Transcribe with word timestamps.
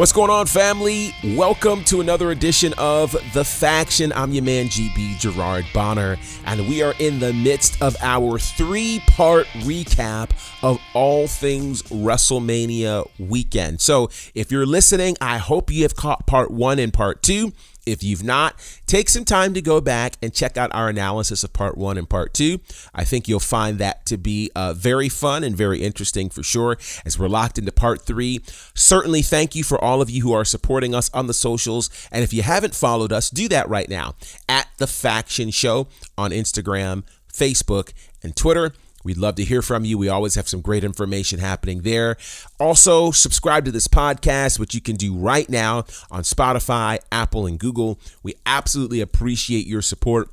What's 0.00 0.12
going 0.12 0.30
on, 0.30 0.46
family? 0.46 1.14
Welcome 1.36 1.84
to 1.84 2.00
another 2.00 2.30
edition 2.30 2.72
of 2.78 3.12
The 3.34 3.44
Faction. 3.44 4.14
I'm 4.14 4.32
your 4.32 4.42
man, 4.42 4.68
GB 4.68 5.18
Gerard 5.18 5.66
Bonner, 5.74 6.16
and 6.46 6.66
we 6.66 6.80
are 6.82 6.94
in 6.98 7.18
the 7.18 7.34
midst 7.34 7.82
of 7.82 7.98
our 8.00 8.38
three 8.38 9.02
part 9.08 9.46
recap 9.58 10.30
of 10.62 10.80
all 10.94 11.26
things 11.26 11.82
WrestleMania 11.82 13.10
weekend. 13.18 13.82
So, 13.82 14.08
if 14.34 14.50
you're 14.50 14.64
listening, 14.64 15.18
I 15.20 15.36
hope 15.36 15.70
you 15.70 15.82
have 15.82 15.96
caught 15.96 16.26
part 16.26 16.50
one 16.50 16.78
and 16.78 16.94
part 16.94 17.22
two. 17.22 17.52
If 17.86 18.02
you've 18.02 18.22
not, 18.22 18.54
take 18.86 19.08
some 19.08 19.24
time 19.24 19.54
to 19.54 19.62
go 19.62 19.80
back 19.80 20.16
and 20.22 20.32
check 20.32 20.56
out 20.56 20.70
our 20.74 20.88
analysis 20.88 21.42
of 21.42 21.52
part 21.52 21.76
one 21.78 21.96
and 21.96 22.08
part 22.08 22.34
two. 22.34 22.60
I 22.94 23.04
think 23.04 23.28
you'll 23.28 23.40
find 23.40 23.78
that 23.78 24.06
to 24.06 24.16
be 24.16 24.50
uh, 24.54 24.74
very 24.74 25.08
fun 25.08 25.44
and 25.44 25.56
very 25.56 25.80
interesting 25.80 26.28
for 26.28 26.42
sure 26.42 26.76
as 27.04 27.18
we're 27.18 27.28
locked 27.28 27.58
into 27.58 27.72
part 27.72 28.02
three. 28.02 28.40
Certainly, 28.74 29.22
thank 29.22 29.54
you 29.54 29.64
for 29.64 29.82
all 29.82 30.02
of 30.02 30.10
you 30.10 30.22
who 30.22 30.32
are 30.32 30.44
supporting 30.44 30.94
us 30.94 31.10
on 31.14 31.26
the 31.26 31.34
socials. 31.34 31.90
And 32.12 32.22
if 32.22 32.32
you 32.32 32.42
haven't 32.42 32.74
followed 32.74 33.12
us, 33.12 33.30
do 33.30 33.48
that 33.48 33.68
right 33.68 33.88
now 33.88 34.14
at 34.48 34.68
The 34.78 34.86
Faction 34.86 35.50
Show 35.50 35.88
on 36.18 36.30
Instagram, 36.30 37.04
Facebook, 37.32 37.92
and 38.22 38.36
Twitter. 38.36 38.72
We'd 39.04 39.16
love 39.16 39.36
to 39.36 39.44
hear 39.44 39.62
from 39.62 39.84
you. 39.84 39.96
We 39.98 40.08
always 40.08 40.34
have 40.34 40.48
some 40.48 40.60
great 40.60 40.84
information 40.84 41.38
happening 41.38 41.82
there. 41.82 42.16
Also, 42.58 43.10
subscribe 43.10 43.64
to 43.64 43.72
this 43.72 43.88
podcast, 43.88 44.58
which 44.58 44.74
you 44.74 44.80
can 44.80 44.96
do 44.96 45.14
right 45.14 45.48
now 45.48 45.84
on 46.10 46.22
Spotify, 46.22 46.98
Apple, 47.10 47.46
and 47.46 47.58
Google. 47.58 47.98
We 48.22 48.34
absolutely 48.44 49.00
appreciate 49.00 49.66
your 49.66 49.82
support. 49.82 50.30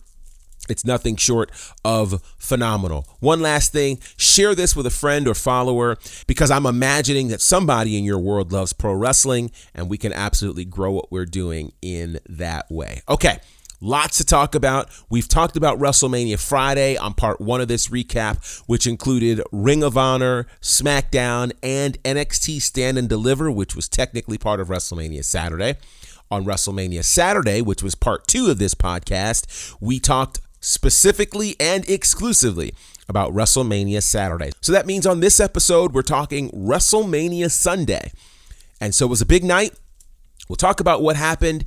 It's 0.70 0.86
nothing 0.86 1.16
short 1.16 1.52
of 1.86 2.22
phenomenal. 2.38 3.06
One 3.20 3.42
last 3.42 3.72
thing 3.72 4.00
share 4.18 4.54
this 4.54 4.76
with 4.76 4.86
a 4.86 4.92
friend 4.92 5.28
or 5.28 5.34
follower 5.34 5.98
because 6.28 6.52
I'm 6.52 6.66
imagining 6.66 7.30
that 7.30 7.42
somebody 7.42 7.98
in 7.98 8.04
your 8.04 8.20
world 8.20 8.52
loves 8.52 8.74
pro 8.74 8.94
wrestling 8.94 9.52
and 9.74 9.90
we 9.90 9.98
can 9.98 10.12
absolutely 10.12 10.66
grow 10.66 10.92
what 10.92 11.12
we're 11.12 11.26
doing 11.26 11.72
in 11.82 12.20
that 12.28 12.70
way. 12.70 13.02
Okay. 13.08 13.40
Lots 13.80 14.18
to 14.18 14.26
talk 14.26 14.56
about. 14.56 14.90
We've 15.08 15.28
talked 15.28 15.56
about 15.56 15.78
WrestleMania 15.78 16.40
Friday 16.40 16.98
on 16.98 17.14
part 17.14 17.40
one 17.40 17.62
of 17.62 17.68
this 17.68 17.90
recap, 17.90 18.64
which 18.66 18.88
included 18.88 19.40
Ring 19.52 19.84
of 19.84 19.96
Honor, 19.96 20.48
SmackDown, 20.62 21.52
and 21.62 22.02
NXT 22.02 22.60
Stand 22.60 22.98
and 22.98 23.08
Deliver, 23.08 23.52
which 23.52 23.76
was 23.76 23.88
technically 23.88 24.40
part 24.40 24.60
of 24.60 24.70
WrestleMania 24.70 25.24
Saturday. 25.24 25.76
On 26.32 26.44
WrestleMania 26.44 27.04
Saturday, 27.04 27.62
which 27.62 27.84
was 27.84 27.94
part 27.94 28.28
two 28.28 28.48
of 28.48 28.58
this 28.58 28.74
podcast, 28.74 29.76
we 29.80 30.00
talked 30.00 30.42
specifically 30.60 31.56
and 31.60 31.88
exclusively 31.88 32.74
about 33.08 33.32
WrestleMania 33.32 34.02
Saturday. 34.02 34.52
So 34.60 34.72
that 34.72 34.88
means 34.88 35.06
on 35.06 35.20
this 35.20 35.40
episode, 35.40 35.94
we're 35.94 36.02
talking 36.02 36.50
WrestleMania 36.50 37.52
Sunday. 37.52 38.12
And 38.82 38.94
so 38.94 39.06
it 39.06 39.10
was 39.10 39.22
a 39.22 39.26
big 39.26 39.44
night. 39.44 39.74
We'll 40.50 40.56
talk 40.56 40.80
about 40.80 41.02
what 41.02 41.16
happened 41.16 41.66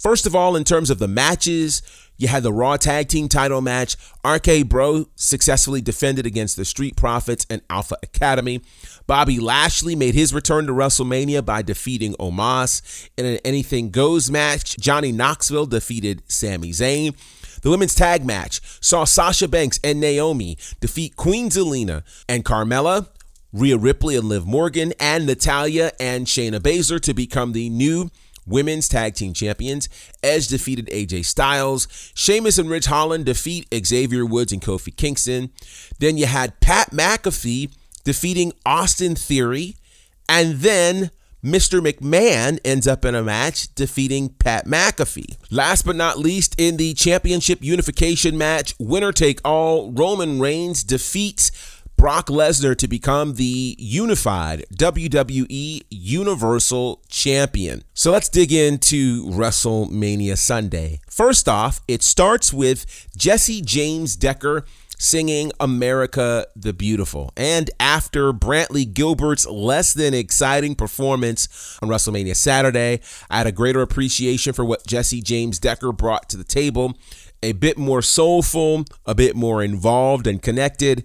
First 0.00 0.26
of 0.26 0.34
all, 0.34 0.56
in 0.56 0.64
terms 0.64 0.88
of 0.88 0.98
the 0.98 1.06
matches, 1.06 1.82
you 2.16 2.26
had 2.26 2.42
the 2.42 2.54
Raw 2.54 2.78
Tag 2.78 3.08
Team 3.08 3.28
title 3.28 3.60
match. 3.60 3.98
RK 4.24 4.66
Bro 4.66 5.10
successfully 5.14 5.82
defended 5.82 6.24
against 6.24 6.56
the 6.56 6.64
Street 6.64 6.96
Profits 6.96 7.46
and 7.50 7.60
Alpha 7.68 7.98
Academy. 8.02 8.62
Bobby 9.06 9.38
Lashley 9.38 9.94
made 9.94 10.14
his 10.14 10.32
return 10.32 10.66
to 10.66 10.72
WrestleMania 10.72 11.44
by 11.44 11.60
defeating 11.60 12.14
Omos. 12.14 13.10
In 13.18 13.26
an 13.26 13.38
Anything 13.44 13.90
Goes 13.90 14.30
match, 14.30 14.78
Johnny 14.78 15.12
Knoxville 15.12 15.66
defeated 15.66 16.22
Sami 16.32 16.70
Zayn. 16.70 17.14
The 17.60 17.68
women's 17.68 17.94
tag 17.94 18.24
match 18.24 18.62
saw 18.82 19.04
Sasha 19.04 19.48
Banks 19.48 19.78
and 19.84 20.00
Naomi 20.00 20.56
defeat 20.80 21.16
Queen 21.16 21.50
Zelina 21.50 22.04
and 22.26 22.42
Carmella, 22.42 23.08
Rhea 23.52 23.76
Ripley 23.76 24.16
and 24.16 24.30
Liv 24.30 24.46
Morgan, 24.46 24.94
and 24.98 25.26
Natalya 25.26 25.92
and 26.00 26.26
Shayna 26.26 26.58
Baszler 26.58 27.00
to 27.00 27.12
become 27.12 27.52
the 27.52 27.68
new 27.68 28.08
Women's 28.50 28.88
Tag 28.88 29.14
Team 29.14 29.32
Champions. 29.32 29.88
Edge 30.22 30.48
defeated 30.48 30.86
AJ 30.88 31.24
Styles. 31.24 31.88
Sheamus 32.14 32.58
and 32.58 32.68
Ridge 32.68 32.86
Holland 32.86 33.24
defeat 33.24 33.66
Xavier 33.74 34.26
Woods 34.26 34.52
and 34.52 34.60
Kofi 34.60 34.94
Kingston. 34.94 35.50
Then 35.98 36.18
you 36.18 36.26
had 36.26 36.60
Pat 36.60 36.90
McAfee 36.90 37.72
defeating 38.04 38.52
Austin 38.66 39.14
Theory. 39.14 39.76
And 40.28 40.56
then 40.56 41.10
Mr. 41.44 41.80
McMahon 41.80 42.58
ends 42.64 42.86
up 42.86 43.04
in 43.04 43.14
a 43.14 43.22
match 43.22 43.74
defeating 43.74 44.28
Pat 44.28 44.66
McAfee. 44.66 45.38
Last 45.50 45.86
but 45.86 45.96
not 45.96 46.18
least, 46.18 46.54
in 46.60 46.76
the 46.76 46.92
championship 46.92 47.62
unification 47.62 48.36
match, 48.36 48.74
winner 48.78 49.10
take 49.10 49.40
all, 49.42 49.90
Roman 49.90 50.38
Reigns 50.38 50.84
defeats 50.84 51.50
Brock 52.00 52.28
Lesnar 52.28 52.74
to 52.78 52.88
become 52.88 53.34
the 53.34 53.76
unified 53.78 54.64
WWE 54.74 55.82
Universal 55.90 57.02
Champion. 57.10 57.84
So 57.92 58.10
let's 58.10 58.30
dig 58.30 58.54
into 58.54 59.26
WrestleMania 59.26 60.38
Sunday. 60.38 61.00
First 61.10 61.46
off, 61.46 61.82
it 61.86 62.02
starts 62.02 62.54
with 62.54 62.86
Jessie 63.18 63.60
James 63.60 64.16
Decker 64.16 64.64
singing 64.96 65.52
America 65.60 66.46
the 66.56 66.72
Beautiful. 66.72 67.34
And 67.36 67.70
after 67.78 68.32
Brantley 68.32 68.90
Gilbert's 68.90 69.46
less 69.46 69.92
than 69.92 70.14
exciting 70.14 70.76
performance 70.76 71.78
on 71.82 71.90
WrestleMania 71.90 72.34
Saturday, 72.34 73.00
I 73.28 73.36
had 73.36 73.46
a 73.46 73.52
greater 73.52 73.82
appreciation 73.82 74.54
for 74.54 74.64
what 74.64 74.86
Jessie 74.86 75.20
James 75.20 75.58
Decker 75.58 75.92
brought 75.92 76.30
to 76.30 76.38
the 76.38 76.44
table. 76.44 76.96
A 77.42 77.52
bit 77.52 77.76
more 77.76 78.00
soulful, 78.00 78.86
a 79.04 79.14
bit 79.14 79.36
more 79.36 79.62
involved 79.62 80.26
and 80.26 80.40
connected 80.40 81.04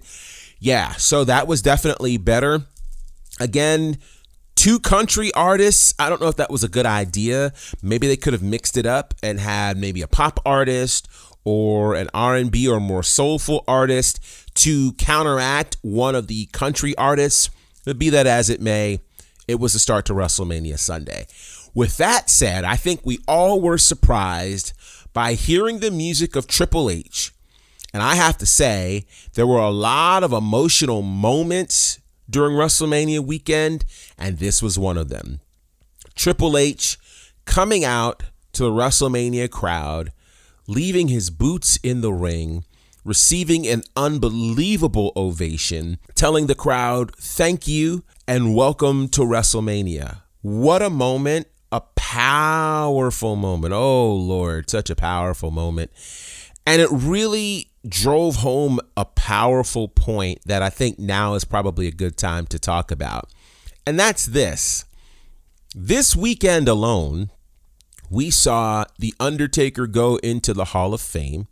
yeah, 0.66 0.94
so 0.94 1.22
that 1.22 1.46
was 1.46 1.62
definitely 1.62 2.16
better. 2.16 2.62
Again, 3.38 3.98
two 4.56 4.80
country 4.80 5.32
artists. 5.32 5.94
I 5.96 6.08
don't 6.08 6.20
know 6.20 6.26
if 6.26 6.34
that 6.38 6.50
was 6.50 6.64
a 6.64 6.68
good 6.68 6.86
idea. 6.86 7.52
Maybe 7.84 8.08
they 8.08 8.16
could 8.16 8.32
have 8.32 8.42
mixed 8.42 8.76
it 8.76 8.84
up 8.84 9.14
and 9.22 9.38
had 9.38 9.76
maybe 9.76 10.02
a 10.02 10.08
pop 10.08 10.40
artist 10.44 11.06
or 11.44 11.94
an 11.94 12.10
R&B 12.12 12.66
or 12.66 12.80
more 12.80 13.04
soulful 13.04 13.62
artist 13.68 14.18
to 14.56 14.94
counteract 14.94 15.76
one 15.82 16.16
of 16.16 16.26
the 16.26 16.46
country 16.46 16.96
artists. 16.98 17.48
But 17.84 17.96
be 17.96 18.10
that 18.10 18.26
as 18.26 18.50
it 18.50 18.60
may, 18.60 18.98
it 19.46 19.60
was 19.60 19.76
a 19.76 19.78
start 19.78 20.04
to 20.06 20.14
WrestleMania 20.14 20.80
Sunday. 20.80 21.28
With 21.74 21.96
that 21.98 22.28
said, 22.28 22.64
I 22.64 22.74
think 22.74 23.02
we 23.04 23.20
all 23.28 23.60
were 23.60 23.78
surprised 23.78 24.72
by 25.12 25.34
hearing 25.34 25.78
the 25.78 25.92
music 25.92 26.34
of 26.34 26.48
Triple 26.48 26.90
H 26.90 27.30
and 27.92 28.02
I 28.02 28.14
have 28.14 28.38
to 28.38 28.46
say, 28.46 29.06
there 29.34 29.46
were 29.46 29.60
a 29.60 29.70
lot 29.70 30.22
of 30.22 30.32
emotional 30.32 31.02
moments 31.02 31.98
during 32.28 32.56
WrestleMania 32.56 33.20
weekend, 33.20 33.84
and 34.18 34.38
this 34.38 34.62
was 34.62 34.78
one 34.78 34.98
of 34.98 35.08
them. 35.08 35.40
Triple 36.14 36.56
H 36.58 36.98
coming 37.44 37.84
out 37.84 38.24
to 38.52 38.64
the 38.64 38.70
WrestleMania 38.70 39.50
crowd, 39.50 40.12
leaving 40.66 41.08
his 41.08 41.30
boots 41.30 41.78
in 41.82 42.00
the 42.00 42.12
ring, 42.12 42.64
receiving 43.04 43.66
an 43.66 43.82
unbelievable 43.96 45.12
ovation, 45.16 45.98
telling 46.14 46.48
the 46.48 46.54
crowd, 46.54 47.14
thank 47.16 47.68
you 47.68 48.02
and 48.26 48.54
welcome 48.54 49.08
to 49.08 49.20
WrestleMania. 49.20 50.22
What 50.42 50.82
a 50.82 50.90
moment, 50.90 51.46
a 51.70 51.80
powerful 51.94 53.36
moment. 53.36 53.72
Oh, 53.72 54.12
Lord, 54.12 54.68
such 54.68 54.90
a 54.90 54.96
powerful 54.96 55.50
moment. 55.50 55.92
And 56.66 56.82
it 56.82 56.88
really 56.90 57.70
drove 57.88 58.36
home 58.36 58.80
a 58.96 59.04
powerful 59.04 59.88
point 59.88 60.40
that 60.44 60.62
I 60.62 60.70
think 60.70 60.98
now 60.98 61.34
is 61.34 61.44
probably 61.44 61.86
a 61.86 61.92
good 61.92 62.16
time 62.16 62.46
to 62.46 62.58
talk 62.58 62.90
about. 62.90 63.30
And 63.86 63.98
that's 63.98 64.26
this. 64.26 64.84
This 65.74 66.16
weekend 66.16 66.68
alone, 66.68 67.30
we 68.10 68.30
saw 68.30 68.84
The 68.98 69.14
Undertaker 69.20 69.86
go 69.86 70.16
into 70.16 70.54
the 70.54 70.66
Hall 70.66 70.94
of 70.94 71.00
Fame, 71.00 71.48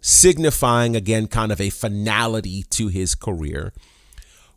signifying 0.00 0.96
again 0.96 1.26
kind 1.26 1.52
of 1.52 1.60
a 1.60 1.70
finality 1.70 2.64
to 2.70 2.88
his 2.88 3.14
career. 3.14 3.72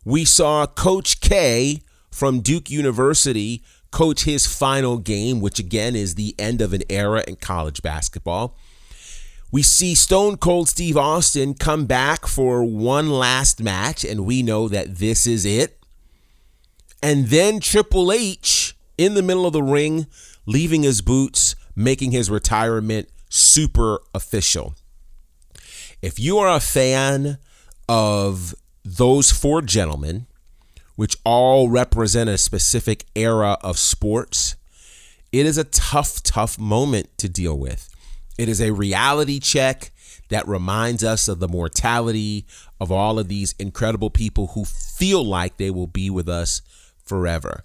We 0.04 0.24
saw 0.24 0.66
Coach 0.66 1.20
K 1.20 1.82
from 2.10 2.40
Duke 2.40 2.70
University 2.70 3.62
coach 3.90 4.24
his 4.24 4.46
final 4.46 4.98
game, 4.98 5.40
which 5.40 5.58
again 5.58 5.96
is 5.96 6.14
the 6.14 6.34
end 6.38 6.60
of 6.60 6.72
an 6.72 6.82
era 6.90 7.24
in 7.26 7.36
college 7.36 7.82
basketball. 7.82 8.56
We 9.50 9.62
see 9.62 9.94
Stone 9.94 10.38
Cold 10.38 10.68
Steve 10.68 10.96
Austin 10.96 11.54
come 11.54 11.86
back 11.86 12.26
for 12.26 12.62
one 12.62 13.10
last 13.10 13.62
match, 13.62 14.04
and 14.04 14.26
we 14.26 14.42
know 14.42 14.68
that 14.68 14.96
this 14.96 15.26
is 15.26 15.46
it. 15.46 15.78
And 17.02 17.28
then 17.28 17.60
Triple 17.60 18.12
H 18.12 18.76
in 18.98 19.14
the 19.14 19.22
middle 19.22 19.46
of 19.46 19.54
the 19.54 19.62
ring, 19.62 20.06
leaving 20.44 20.82
his 20.82 21.00
boots, 21.00 21.54
making 21.74 22.10
his 22.10 22.28
retirement 22.28 23.08
super 23.30 24.00
official. 24.14 24.74
If 26.02 26.18
you 26.18 26.38
are 26.38 26.54
a 26.54 26.60
fan 26.60 27.38
of 27.88 28.54
those 28.84 29.30
four 29.30 29.62
gentlemen, 29.62 30.26
which 30.96 31.16
all 31.24 31.68
represent 31.68 32.28
a 32.28 32.36
specific 32.36 33.06
era 33.14 33.56
of 33.62 33.78
sports, 33.78 34.56
it 35.32 35.46
is 35.46 35.56
a 35.56 35.64
tough, 35.64 36.22
tough 36.22 36.58
moment 36.58 37.16
to 37.18 37.28
deal 37.28 37.56
with. 37.56 37.88
It 38.38 38.48
is 38.48 38.60
a 38.60 38.72
reality 38.72 39.40
check 39.40 39.90
that 40.28 40.46
reminds 40.46 41.02
us 41.02 41.28
of 41.28 41.40
the 41.40 41.48
mortality 41.48 42.46
of 42.80 42.92
all 42.92 43.18
of 43.18 43.28
these 43.28 43.54
incredible 43.58 44.10
people 44.10 44.48
who 44.48 44.64
feel 44.64 45.24
like 45.24 45.56
they 45.56 45.70
will 45.70 45.86
be 45.86 46.08
with 46.08 46.28
us 46.28 46.62
forever. 47.04 47.62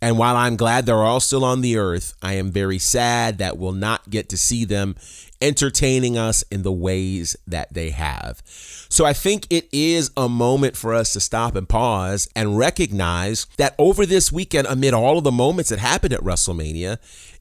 And 0.00 0.18
while 0.18 0.36
I'm 0.36 0.56
glad 0.56 0.84
they're 0.84 1.02
all 1.02 1.20
still 1.20 1.44
on 1.44 1.62
the 1.62 1.78
earth, 1.78 2.14
I 2.20 2.34
am 2.34 2.50
very 2.50 2.78
sad 2.78 3.38
that 3.38 3.56
we'll 3.56 3.72
not 3.72 4.10
get 4.10 4.28
to 4.30 4.36
see 4.36 4.64
them 4.66 4.96
entertaining 5.40 6.18
us 6.18 6.42
in 6.50 6.62
the 6.62 6.72
ways 6.72 7.36
that 7.46 7.72
they 7.72 7.90
have. 7.90 8.42
So 8.44 9.06
I 9.06 9.12
think 9.14 9.46
it 9.48 9.66
is 9.72 10.10
a 10.16 10.28
moment 10.28 10.76
for 10.76 10.92
us 10.92 11.14
to 11.14 11.20
stop 11.20 11.56
and 11.56 11.68
pause 11.68 12.28
and 12.36 12.58
recognize 12.58 13.46
that 13.56 13.74
over 13.78 14.04
this 14.04 14.30
weekend, 14.30 14.66
amid 14.66 14.92
all 14.94 15.16
of 15.16 15.24
the 15.24 15.32
moments 15.32 15.70
that 15.70 15.78
happened 15.78 16.12
at 16.12 16.20
WrestleMania, 16.20 16.98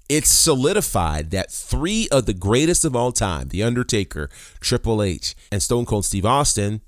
it's 0.10 0.30
solidified 0.30 1.32
that 1.32 1.52
three 1.52 2.08
of 2.12 2.26
the 2.26 2.34
greatest 2.34 2.86
of 2.86 2.96
all 2.96 3.12
time, 3.12 3.50
The 3.50 3.64
Undertaker, 3.64 4.30
Triple 4.60 5.02
H, 5.02 5.36
and 5.52 5.62
Stone 5.64 5.86
Cold 5.86 6.06
Steve 6.06 6.26
Austin, 6.26 6.82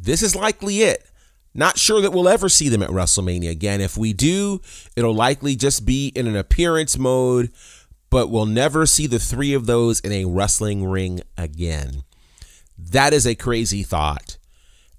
this 0.00 0.22
is 0.22 0.34
likely 0.34 0.82
it. 0.82 1.04
Not 1.54 1.78
sure 1.78 2.00
that 2.00 2.12
we'll 2.12 2.28
ever 2.28 2.48
see 2.48 2.68
them 2.68 2.82
at 2.82 2.90
WrestleMania 2.90 3.50
again. 3.50 3.80
If 3.80 3.96
we 3.96 4.12
do, 4.12 4.60
it'll 4.96 5.14
likely 5.14 5.56
just 5.56 5.84
be 5.84 6.08
in 6.08 6.26
an 6.26 6.36
appearance 6.36 6.96
mode, 6.96 7.50
but 8.10 8.30
we'll 8.30 8.46
never 8.46 8.86
see 8.86 9.06
the 9.06 9.18
three 9.18 9.54
of 9.54 9.66
those 9.66 10.00
in 10.00 10.12
a 10.12 10.24
wrestling 10.24 10.86
ring 10.86 11.20
again. 11.36 12.04
That 12.78 13.12
is 13.12 13.26
a 13.26 13.34
crazy 13.34 13.82
thought. 13.82 14.37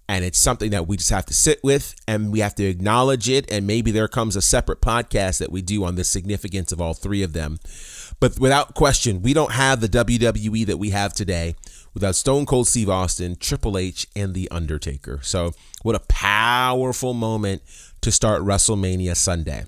And 0.09 0.25
it's 0.25 0.39
something 0.39 0.71
that 0.71 0.87
we 0.87 0.97
just 0.97 1.11
have 1.11 1.27
to 1.27 1.35
sit 1.35 1.63
with 1.63 1.93
and 2.07 2.33
we 2.33 2.39
have 2.39 2.55
to 2.55 2.65
acknowledge 2.65 3.29
it. 3.29 3.49
And 3.51 3.67
maybe 3.67 3.91
there 3.91 4.07
comes 4.07 4.35
a 4.35 4.41
separate 4.41 4.81
podcast 4.81 5.37
that 5.37 5.51
we 5.51 5.61
do 5.61 5.83
on 5.83 5.93
the 5.93 6.03
significance 6.03 6.71
of 6.71 6.81
all 6.81 6.95
three 6.95 7.21
of 7.21 7.33
them. 7.33 7.59
But 8.19 8.39
without 8.39 8.73
question, 8.73 9.21
we 9.21 9.33
don't 9.33 9.51
have 9.51 9.81
the 9.81 9.87
WWE 9.87 10.65
that 10.65 10.77
we 10.77 10.89
have 10.89 11.13
today 11.13 11.53
without 11.93 12.15
Stone 12.15 12.47
Cold 12.47 12.67
Steve 12.67 12.89
Austin, 12.89 13.35
Triple 13.35 13.77
H, 13.77 14.07
and 14.15 14.33
The 14.33 14.49
Undertaker. 14.49 15.19
So, 15.21 15.53
what 15.83 15.95
a 15.95 15.99
powerful 15.99 17.13
moment 17.13 17.61
to 18.01 18.11
start 18.11 18.41
WrestleMania 18.41 19.15
Sunday. 19.15 19.65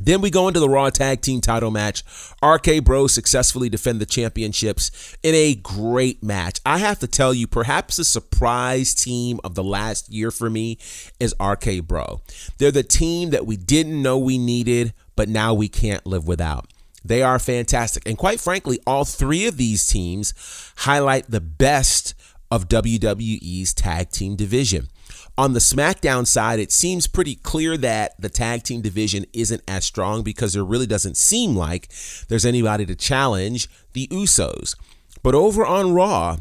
Then 0.00 0.20
we 0.20 0.30
go 0.30 0.48
into 0.48 0.60
the 0.60 0.68
Raw 0.68 0.90
Tag 0.90 1.20
Team 1.20 1.40
title 1.40 1.70
match. 1.70 2.02
RK 2.42 2.82
Bro 2.84 3.06
successfully 3.06 3.68
defend 3.68 4.00
the 4.00 4.06
championships 4.06 5.16
in 5.22 5.34
a 5.34 5.54
great 5.54 6.22
match. 6.22 6.60
I 6.66 6.78
have 6.78 6.98
to 6.98 7.06
tell 7.06 7.32
you, 7.32 7.46
perhaps 7.46 7.96
the 7.96 8.04
surprise 8.04 8.92
team 8.94 9.38
of 9.44 9.54
the 9.54 9.62
last 9.62 10.10
year 10.10 10.30
for 10.30 10.50
me 10.50 10.78
is 11.20 11.34
RK 11.40 11.84
Bro. 11.86 12.22
They're 12.58 12.72
the 12.72 12.82
team 12.82 13.30
that 13.30 13.46
we 13.46 13.56
didn't 13.56 14.02
know 14.02 14.18
we 14.18 14.36
needed, 14.36 14.94
but 15.14 15.28
now 15.28 15.54
we 15.54 15.68
can't 15.68 16.04
live 16.04 16.26
without. 16.26 16.66
They 17.04 17.22
are 17.22 17.38
fantastic. 17.38 18.08
And 18.08 18.18
quite 18.18 18.40
frankly, 18.40 18.80
all 18.86 19.04
three 19.04 19.46
of 19.46 19.58
these 19.58 19.86
teams 19.86 20.32
highlight 20.78 21.30
the 21.30 21.40
best 21.40 22.14
of 22.50 22.68
WWE's 22.68 23.74
tag 23.74 24.10
team 24.10 24.36
division. 24.36 24.88
On 25.36 25.52
the 25.52 25.60
SmackDown 25.60 26.26
side, 26.26 26.60
it 26.60 26.70
seems 26.70 27.06
pretty 27.06 27.34
clear 27.34 27.76
that 27.76 28.20
the 28.20 28.28
tag 28.28 28.62
team 28.62 28.80
division 28.80 29.24
isn't 29.32 29.62
as 29.66 29.84
strong 29.84 30.22
because 30.22 30.52
there 30.52 30.64
really 30.64 30.86
doesn't 30.86 31.16
seem 31.16 31.56
like 31.56 31.88
there's 32.28 32.46
anybody 32.46 32.86
to 32.86 32.94
challenge 32.94 33.68
the 33.92 34.06
Usos. 34.08 34.76
But 35.22 35.34
over 35.34 35.64
on 35.66 35.92
Raw, 35.92 36.38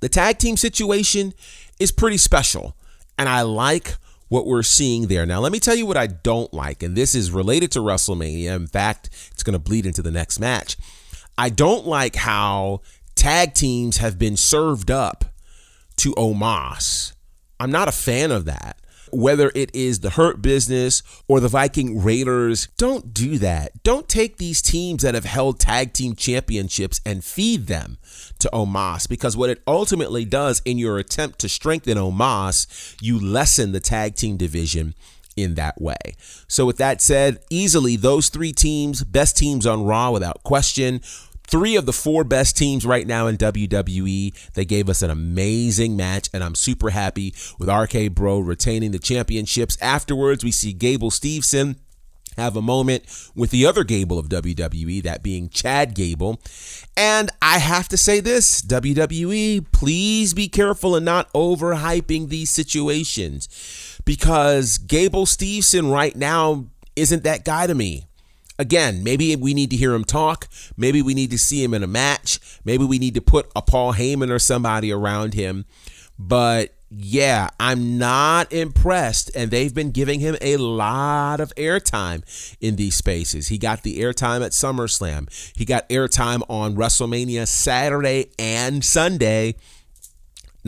the 0.00 0.08
tag 0.08 0.38
team 0.38 0.56
situation 0.56 1.32
is 1.78 1.92
pretty 1.92 2.16
special. 2.16 2.76
And 3.16 3.28
I 3.28 3.42
like 3.42 3.96
what 4.28 4.46
we're 4.46 4.62
seeing 4.62 5.06
there. 5.06 5.26
Now, 5.26 5.40
let 5.40 5.52
me 5.52 5.60
tell 5.60 5.74
you 5.74 5.86
what 5.86 5.96
I 5.96 6.06
don't 6.06 6.52
like, 6.52 6.82
and 6.82 6.96
this 6.96 7.14
is 7.14 7.30
related 7.30 7.72
to 7.72 7.80
WrestleMania. 7.80 8.54
In 8.54 8.66
fact, 8.66 9.10
it's 9.32 9.42
going 9.42 9.54
to 9.54 9.58
bleed 9.58 9.86
into 9.86 10.02
the 10.02 10.10
next 10.10 10.38
match. 10.38 10.76
I 11.36 11.50
don't 11.50 11.86
like 11.86 12.16
how 12.16 12.82
tag 13.14 13.54
teams 13.54 13.98
have 13.98 14.18
been 14.18 14.36
served 14.36 14.90
up 14.90 15.24
to 15.96 16.14
Omos 16.14 17.12
I'm 17.60 17.70
not 17.70 17.88
a 17.88 17.92
fan 17.92 18.30
of 18.30 18.44
that. 18.44 18.76
Whether 19.10 19.50
it 19.54 19.74
is 19.74 20.00
the 20.00 20.10
Hurt 20.10 20.42
Business 20.42 21.02
or 21.28 21.40
the 21.40 21.48
Viking 21.48 22.02
Raiders, 22.02 22.68
don't 22.76 23.14
do 23.14 23.38
that. 23.38 23.82
Don't 23.82 24.06
take 24.06 24.36
these 24.36 24.60
teams 24.60 25.02
that 25.02 25.14
have 25.14 25.24
held 25.24 25.58
tag 25.58 25.94
team 25.94 26.14
championships 26.14 27.00
and 27.06 27.24
feed 27.24 27.68
them 27.68 27.96
to 28.38 28.50
Omos 28.52 29.08
because 29.08 29.34
what 29.34 29.48
it 29.48 29.62
ultimately 29.66 30.26
does 30.26 30.60
in 30.66 30.76
your 30.76 30.98
attempt 30.98 31.38
to 31.38 31.48
strengthen 31.48 31.96
Omos, 31.96 32.96
you 33.00 33.18
lessen 33.18 33.72
the 33.72 33.80
tag 33.80 34.14
team 34.14 34.36
division 34.36 34.94
in 35.38 35.54
that 35.54 35.80
way. 35.80 36.16
So, 36.48 36.66
with 36.66 36.76
that 36.78 37.00
said, 37.00 37.38
easily 37.48 37.96
those 37.96 38.28
three 38.28 38.52
teams, 38.52 39.04
best 39.04 39.36
teams 39.36 39.66
on 39.66 39.84
Raw 39.84 40.10
without 40.10 40.42
question 40.42 41.00
three 41.48 41.76
of 41.76 41.86
the 41.86 41.92
four 41.92 42.24
best 42.24 42.56
teams 42.56 42.86
right 42.86 43.06
now 43.06 43.26
in 43.26 43.36
WWE. 43.36 44.52
They 44.52 44.64
gave 44.64 44.88
us 44.88 45.02
an 45.02 45.10
amazing 45.10 45.96
match, 45.96 46.28
and 46.32 46.44
I'm 46.44 46.54
super 46.54 46.90
happy 46.90 47.34
with 47.58 47.68
RK 47.68 48.14
Bro 48.14 48.40
retaining 48.40 48.92
the 48.92 48.98
championships. 48.98 49.76
Afterwards, 49.80 50.44
we 50.44 50.52
see 50.52 50.72
Gable 50.72 51.10
Steveson 51.10 51.76
have 52.36 52.56
a 52.56 52.62
moment 52.62 53.04
with 53.34 53.50
the 53.50 53.66
other 53.66 53.82
Gable 53.82 54.18
of 54.18 54.28
WWE, 54.28 55.02
that 55.02 55.22
being 55.22 55.48
Chad 55.48 55.94
Gable. 55.94 56.40
And 56.96 57.30
I 57.42 57.58
have 57.58 57.88
to 57.88 57.96
say 57.96 58.20
this 58.20 58.62
WWE, 58.62 59.66
please 59.72 60.34
be 60.34 60.48
careful 60.48 60.94
and 60.94 61.04
not 61.04 61.32
overhyping 61.32 62.28
these 62.28 62.50
situations 62.50 63.98
because 64.04 64.78
Gable 64.78 65.26
Steveson 65.26 65.92
right 65.92 66.14
now 66.14 66.66
isn't 66.94 67.24
that 67.24 67.44
guy 67.44 67.66
to 67.66 67.74
me. 67.74 68.07
Again, 68.58 69.04
maybe 69.04 69.36
we 69.36 69.54
need 69.54 69.70
to 69.70 69.76
hear 69.76 69.94
him 69.94 70.04
talk. 70.04 70.48
Maybe 70.76 71.00
we 71.00 71.14
need 71.14 71.30
to 71.30 71.38
see 71.38 71.62
him 71.62 71.74
in 71.74 71.82
a 71.82 71.86
match. 71.86 72.40
Maybe 72.64 72.84
we 72.84 72.98
need 72.98 73.14
to 73.14 73.20
put 73.20 73.50
a 73.54 73.62
Paul 73.62 73.94
Heyman 73.94 74.30
or 74.30 74.38
somebody 74.38 74.92
around 74.92 75.34
him. 75.34 75.64
But 76.18 76.74
yeah, 76.90 77.50
I'm 77.60 77.98
not 77.98 78.52
impressed. 78.52 79.30
And 79.36 79.50
they've 79.50 79.74
been 79.74 79.90
giving 79.90 80.20
him 80.20 80.36
a 80.40 80.56
lot 80.56 81.40
of 81.40 81.54
airtime 81.54 82.22
in 82.60 82.76
these 82.76 82.96
spaces. 82.96 83.48
He 83.48 83.58
got 83.58 83.82
the 83.82 84.00
airtime 84.00 84.44
at 84.44 84.52
SummerSlam, 84.52 85.28
he 85.56 85.64
got 85.64 85.88
airtime 85.88 86.42
on 86.48 86.74
WrestleMania 86.74 87.46
Saturday 87.46 88.30
and 88.38 88.84
Sunday. 88.84 89.54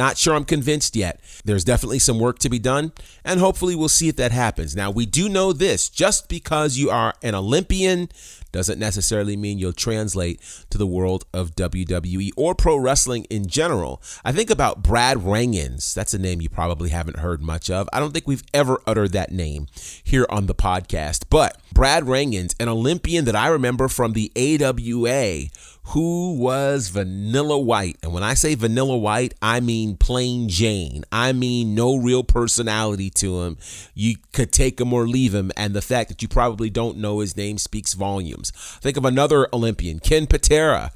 Not 0.00 0.16
sure 0.16 0.35
I'm 0.35 0.47
convinced 0.47 0.97
yet. 0.97 1.21
There's 1.45 1.62
definitely 1.62 1.99
some 1.99 2.19
work 2.19 2.38
to 2.38 2.49
be 2.49 2.59
done, 2.59 2.92
and 3.23 3.38
hopefully 3.38 3.75
we'll 3.75 3.90
see 3.90 4.09
if 4.09 4.16
that 4.16 4.33
happens. 4.33 4.75
Now, 4.75 4.90
we 4.90 5.04
do 5.04 5.28
know 5.28 5.52
this 5.52 5.90
just 5.90 6.26
because 6.26 6.78
you 6.78 6.88
are 6.88 7.12
an 7.23 7.35
Olympian 7.35 8.09
doesn't 8.50 8.78
necessarily 8.78 9.37
mean 9.37 9.59
you'll 9.59 9.75
translate 9.75 10.40
to 10.71 10.78
the 10.78 10.87
world 10.87 11.26
of 11.35 11.54
WWE 11.54 12.30
or 12.35 12.54
pro 12.54 12.76
wrestling 12.76 13.25
in 13.25 13.47
general. 13.47 14.02
I 14.25 14.33
think 14.33 14.49
about 14.49 14.83
Brad 14.83 15.19
Rheingans. 15.19 15.92
That's 15.92 16.14
a 16.14 16.19
name 16.19 16.40
you 16.40 16.49
probably 16.49 16.88
haven't 16.88 17.19
heard 17.19 17.42
much 17.42 17.69
of. 17.69 17.87
I 17.92 18.00
don't 18.00 18.12
think 18.12 18.26
we've 18.26 18.42
ever 18.54 18.80
uttered 18.87 19.12
that 19.12 19.33
name 19.33 19.66
here 20.02 20.26
on 20.30 20.47
the 20.47 20.54
podcast. 20.54 21.25
But 21.28 21.61
Brad 21.73 22.04
Rheingans, 22.04 22.57
an 22.59 22.69
Olympian 22.69 23.26
that 23.26 23.37
I 23.37 23.49
remember 23.49 23.87
from 23.88 24.14
the 24.14 24.33
AWA, 24.35 25.50
who 25.90 26.35
was 26.35 26.88
vanilla 26.88 27.59
white. 27.59 27.97
And 28.02 28.12
when 28.12 28.23
I 28.23 28.35
say 28.35 28.54
vanilla 28.54 28.97
white, 28.97 29.35
I 29.42 29.61
mean 29.61 29.97
plain 29.97 30.49
Jane. 30.49 31.04
I 31.11 31.32
mean 31.32 31.75
no 31.75 31.97
real 31.97 32.23
personality 32.23 33.11
to 33.11 33.42
him. 33.42 33.59
You 33.94 34.16
could 34.32 34.52
take 34.52 34.80
him 34.80 34.92
or 34.92 35.09
leave 35.09 35.35
him. 35.35 35.50
And 35.56 35.75
the 35.75 35.82
fact 35.82 36.09
that 36.09 36.23
you 36.23 36.28
probably 36.28 36.70
don't 36.70 36.99
know 36.99 37.18
his 37.18 37.37
name 37.37 37.59
speaks 37.59 37.94
volumes. 37.94 38.50
Think 38.80 38.97
of 38.97 39.04
another 39.04 39.49
Olympian, 39.52 39.99
Ken 39.99 40.26
Patera 40.26 40.90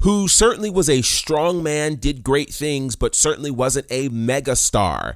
who 0.00 0.28
certainly 0.28 0.68
was 0.68 0.90
a 0.90 1.00
strong 1.00 1.62
man, 1.62 1.94
did 1.94 2.22
great 2.22 2.52
things, 2.52 2.94
but 2.94 3.14
certainly 3.14 3.50
wasn't 3.50 3.86
a 3.88 4.10
megastar. 4.10 5.14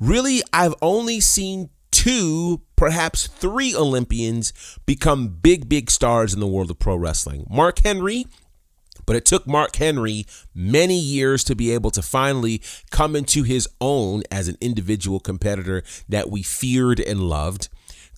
Really, 0.00 0.42
I've 0.52 0.74
only 0.82 1.20
seen 1.20 1.70
two, 1.92 2.60
perhaps 2.74 3.28
three 3.28 3.76
Olympians 3.76 4.52
become 4.86 5.28
big, 5.28 5.68
big 5.68 5.88
stars 5.88 6.34
in 6.34 6.40
the 6.40 6.48
world 6.48 6.70
of 6.72 6.80
pro 6.80 6.96
wrestling. 6.96 7.46
Mark 7.48 7.78
Henry 7.84 8.26
but 9.06 9.16
it 9.16 9.24
took 9.24 9.46
Mark 9.46 9.76
Henry 9.76 10.26
many 10.54 10.98
years 10.98 11.44
to 11.44 11.54
be 11.54 11.72
able 11.72 11.90
to 11.90 12.02
finally 12.02 12.62
come 12.90 13.16
into 13.16 13.42
his 13.42 13.68
own 13.80 14.22
as 14.30 14.48
an 14.48 14.56
individual 14.60 15.20
competitor 15.20 15.82
that 16.08 16.30
we 16.30 16.42
feared 16.42 17.00
and 17.00 17.20
loved. 17.20 17.68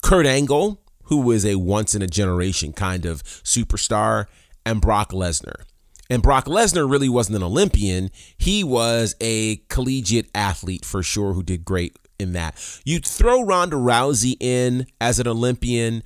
Kurt 0.03 0.27
Angle, 0.27 0.81
who 1.05 1.21
was 1.21 1.45
a 1.45 1.57
once 1.57 1.95
in 1.95 2.03
a 2.03 2.07
generation 2.07 2.73
kind 2.73 3.07
of 3.07 3.23
superstar, 3.23 4.27
and 4.65 4.81
Brock 4.81 5.13
Lesnar. 5.13 5.63
And 6.09 6.23
Brock 6.23 6.47
Lesnar 6.47 6.89
really 6.89 7.09
wasn't 7.09 7.37
an 7.37 7.43
Olympian. 7.43 8.11
He 8.39 8.63
was 8.63 9.17
a 9.21 9.57
collegiate 9.69 10.31
athlete 10.35 10.85
for 10.85 11.03
sure 11.03 11.33
who 11.33 11.43
did 11.43 11.65
great 11.65 11.97
in 12.19 12.33
that. 12.33 12.81
You'd 12.85 13.07
throw 13.07 13.43
Ronda 13.43 13.77
Rousey 13.77 14.37
in 14.41 14.87
as 15.01 15.19
an 15.19 15.27
Olympian, 15.27 16.03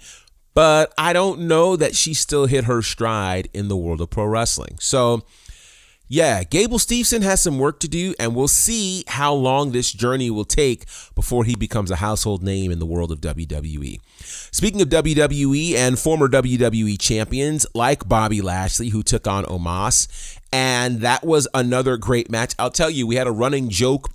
but 0.55 0.93
I 0.99 1.13
don't 1.13 1.41
know 1.43 1.77
that 1.77 1.95
she 1.95 2.15
still 2.15 2.47
hit 2.47 2.65
her 2.65 2.83
stride 2.83 3.49
in 3.53 3.69
the 3.69 3.77
world 3.77 4.01
of 4.01 4.11
pro 4.11 4.25
wrestling. 4.25 4.77
So, 4.81 5.23
yeah, 6.13 6.43
Gable 6.43 6.79
Steveson 6.79 7.23
has 7.23 7.41
some 7.41 7.61
work 7.61 7.79
to 7.81 7.89
do, 7.89 8.17
and 8.19 8.35
we'll 8.35 8.49
see 8.49 9.05
how 9.07 9.33
long 9.33 9.71
this 9.71 9.93
journey 9.93 10.29
will 10.29 10.45
take 10.45 10.87
before 11.15 11.45
he 11.45 11.55
becomes 11.55 11.89
a 11.89 11.97
household 11.97 12.43
name 12.43 12.73
in 12.73 12.81
the 12.81 12.87
world 12.87 13.13
of 13.13 13.21
WWE. 13.21 14.01
Speaking 14.51 14.83
of 14.83 14.89
WWE 14.89 15.75
and 15.77 15.97
former 15.97 16.29
WWE 16.29 16.99
champions 16.99 17.65
like 17.77 18.09
Bobby 18.09 18.41
Lashley, 18.41 18.89
who 18.89 19.05
took 19.05 19.29
on 19.29 19.45
Omos, 19.45 20.37
and 20.53 21.01
that 21.01 21.25
was 21.25 21.47
another 21.55 21.97
great 21.97 22.29
match. 22.29 22.57
I'll 22.59 22.73
tell 22.73 22.91
you, 22.91 23.07
we 23.07 23.15
had 23.15 23.29
a 23.29 23.33
running 23.33 23.69
joke 23.69 24.11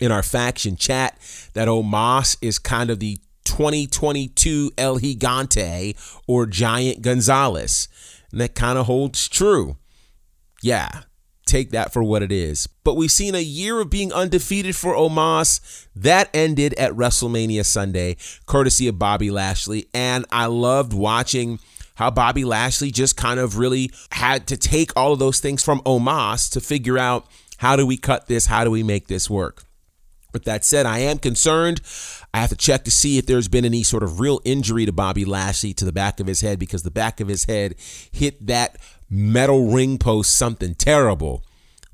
in 0.00 0.12
our 0.12 0.22
faction 0.22 0.76
chat 0.76 1.18
that 1.54 1.66
Omos 1.66 2.36
is 2.40 2.60
kind 2.60 2.88
of 2.88 3.00
the 3.00 3.18
2022 3.56 4.72
El 4.76 4.98
Gigante 4.98 5.96
or 6.26 6.44
Giant 6.44 7.00
Gonzalez. 7.00 7.88
And 8.30 8.38
that 8.42 8.54
kind 8.54 8.76
of 8.78 8.84
holds 8.84 9.30
true. 9.30 9.78
Yeah, 10.62 11.04
take 11.46 11.70
that 11.70 11.90
for 11.90 12.02
what 12.02 12.22
it 12.22 12.30
is. 12.30 12.66
But 12.84 12.96
we've 12.96 13.10
seen 13.10 13.34
a 13.34 13.40
year 13.40 13.80
of 13.80 13.88
being 13.88 14.12
undefeated 14.12 14.76
for 14.76 14.92
Omos. 14.92 15.86
That 15.96 16.28
ended 16.34 16.74
at 16.74 16.92
WrestleMania 16.92 17.64
Sunday, 17.64 18.18
courtesy 18.44 18.88
of 18.88 18.98
Bobby 18.98 19.30
Lashley. 19.30 19.88
And 19.94 20.26
I 20.30 20.46
loved 20.46 20.92
watching 20.92 21.58
how 21.94 22.10
Bobby 22.10 22.44
Lashley 22.44 22.90
just 22.90 23.16
kind 23.16 23.40
of 23.40 23.56
really 23.56 23.90
had 24.12 24.46
to 24.48 24.58
take 24.58 24.94
all 24.94 25.14
of 25.14 25.18
those 25.18 25.40
things 25.40 25.64
from 25.64 25.80
Omos 25.80 26.50
to 26.52 26.60
figure 26.60 26.98
out 26.98 27.26
how 27.56 27.74
do 27.74 27.86
we 27.86 27.96
cut 27.96 28.26
this? 28.26 28.46
How 28.46 28.64
do 28.64 28.70
we 28.70 28.82
make 28.82 29.06
this 29.06 29.30
work? 29.30 29.64
With 30.36 30.44
that 30.44 30.66
said, 30.66 30.84
I 30.84 30.98
am 30.98 31.18
concerned. 31.18 31.80
I 32.36 32.40
have 32.40 32.50
to 32.50 32.56
check 32.56 32.84
to 32.84 32.90
see 32.90 33.16
if 33.16 33.24
there's 33.24 33.48
been 33.48 33.64
any 33.64 33.82
sort 33.82 34.02
of 34.02 34.20
real 34.20 34.42
injury 34.44 34.84
to 34.84 34.92
Bobby 34.92 35.24
Lashley 35.24 35.72
to 35.72 35.86
the 35.86 35.92
back 35.92 36.20
of 36.20 36.26
his 36.26 36.42
head 36.42 36.58
because 36.58 36.82
the 36.82 36.90
back 36.90 37.18
of 37.18 37.28
his 37.28 37.46
head 37.46 37.76
hit 38.12 38.46
that 38.46 38.76
metal 39.08 39.68
ring 39.68 39.96
post 39.96 40.36
something 40.36 40.74
terrible, 40.74 41.42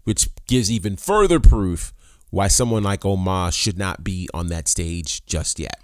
which 0.03 0.29
gives 0.49 0.69
even 0.69 0.97
further 0.97 1.39
proof 1.39 1.93
why 2.31 2.49
someone 2.49 2.83
like 2.83 3.03
Omos 3.03 3.53
should 3.53 3.79
not 3.79 4.03
be 4.03 4.29
on 4.35 4.49
that 4.49 4.67
stage 4.67 5.25
just 5.27 5.61
yet. 5.61 5.82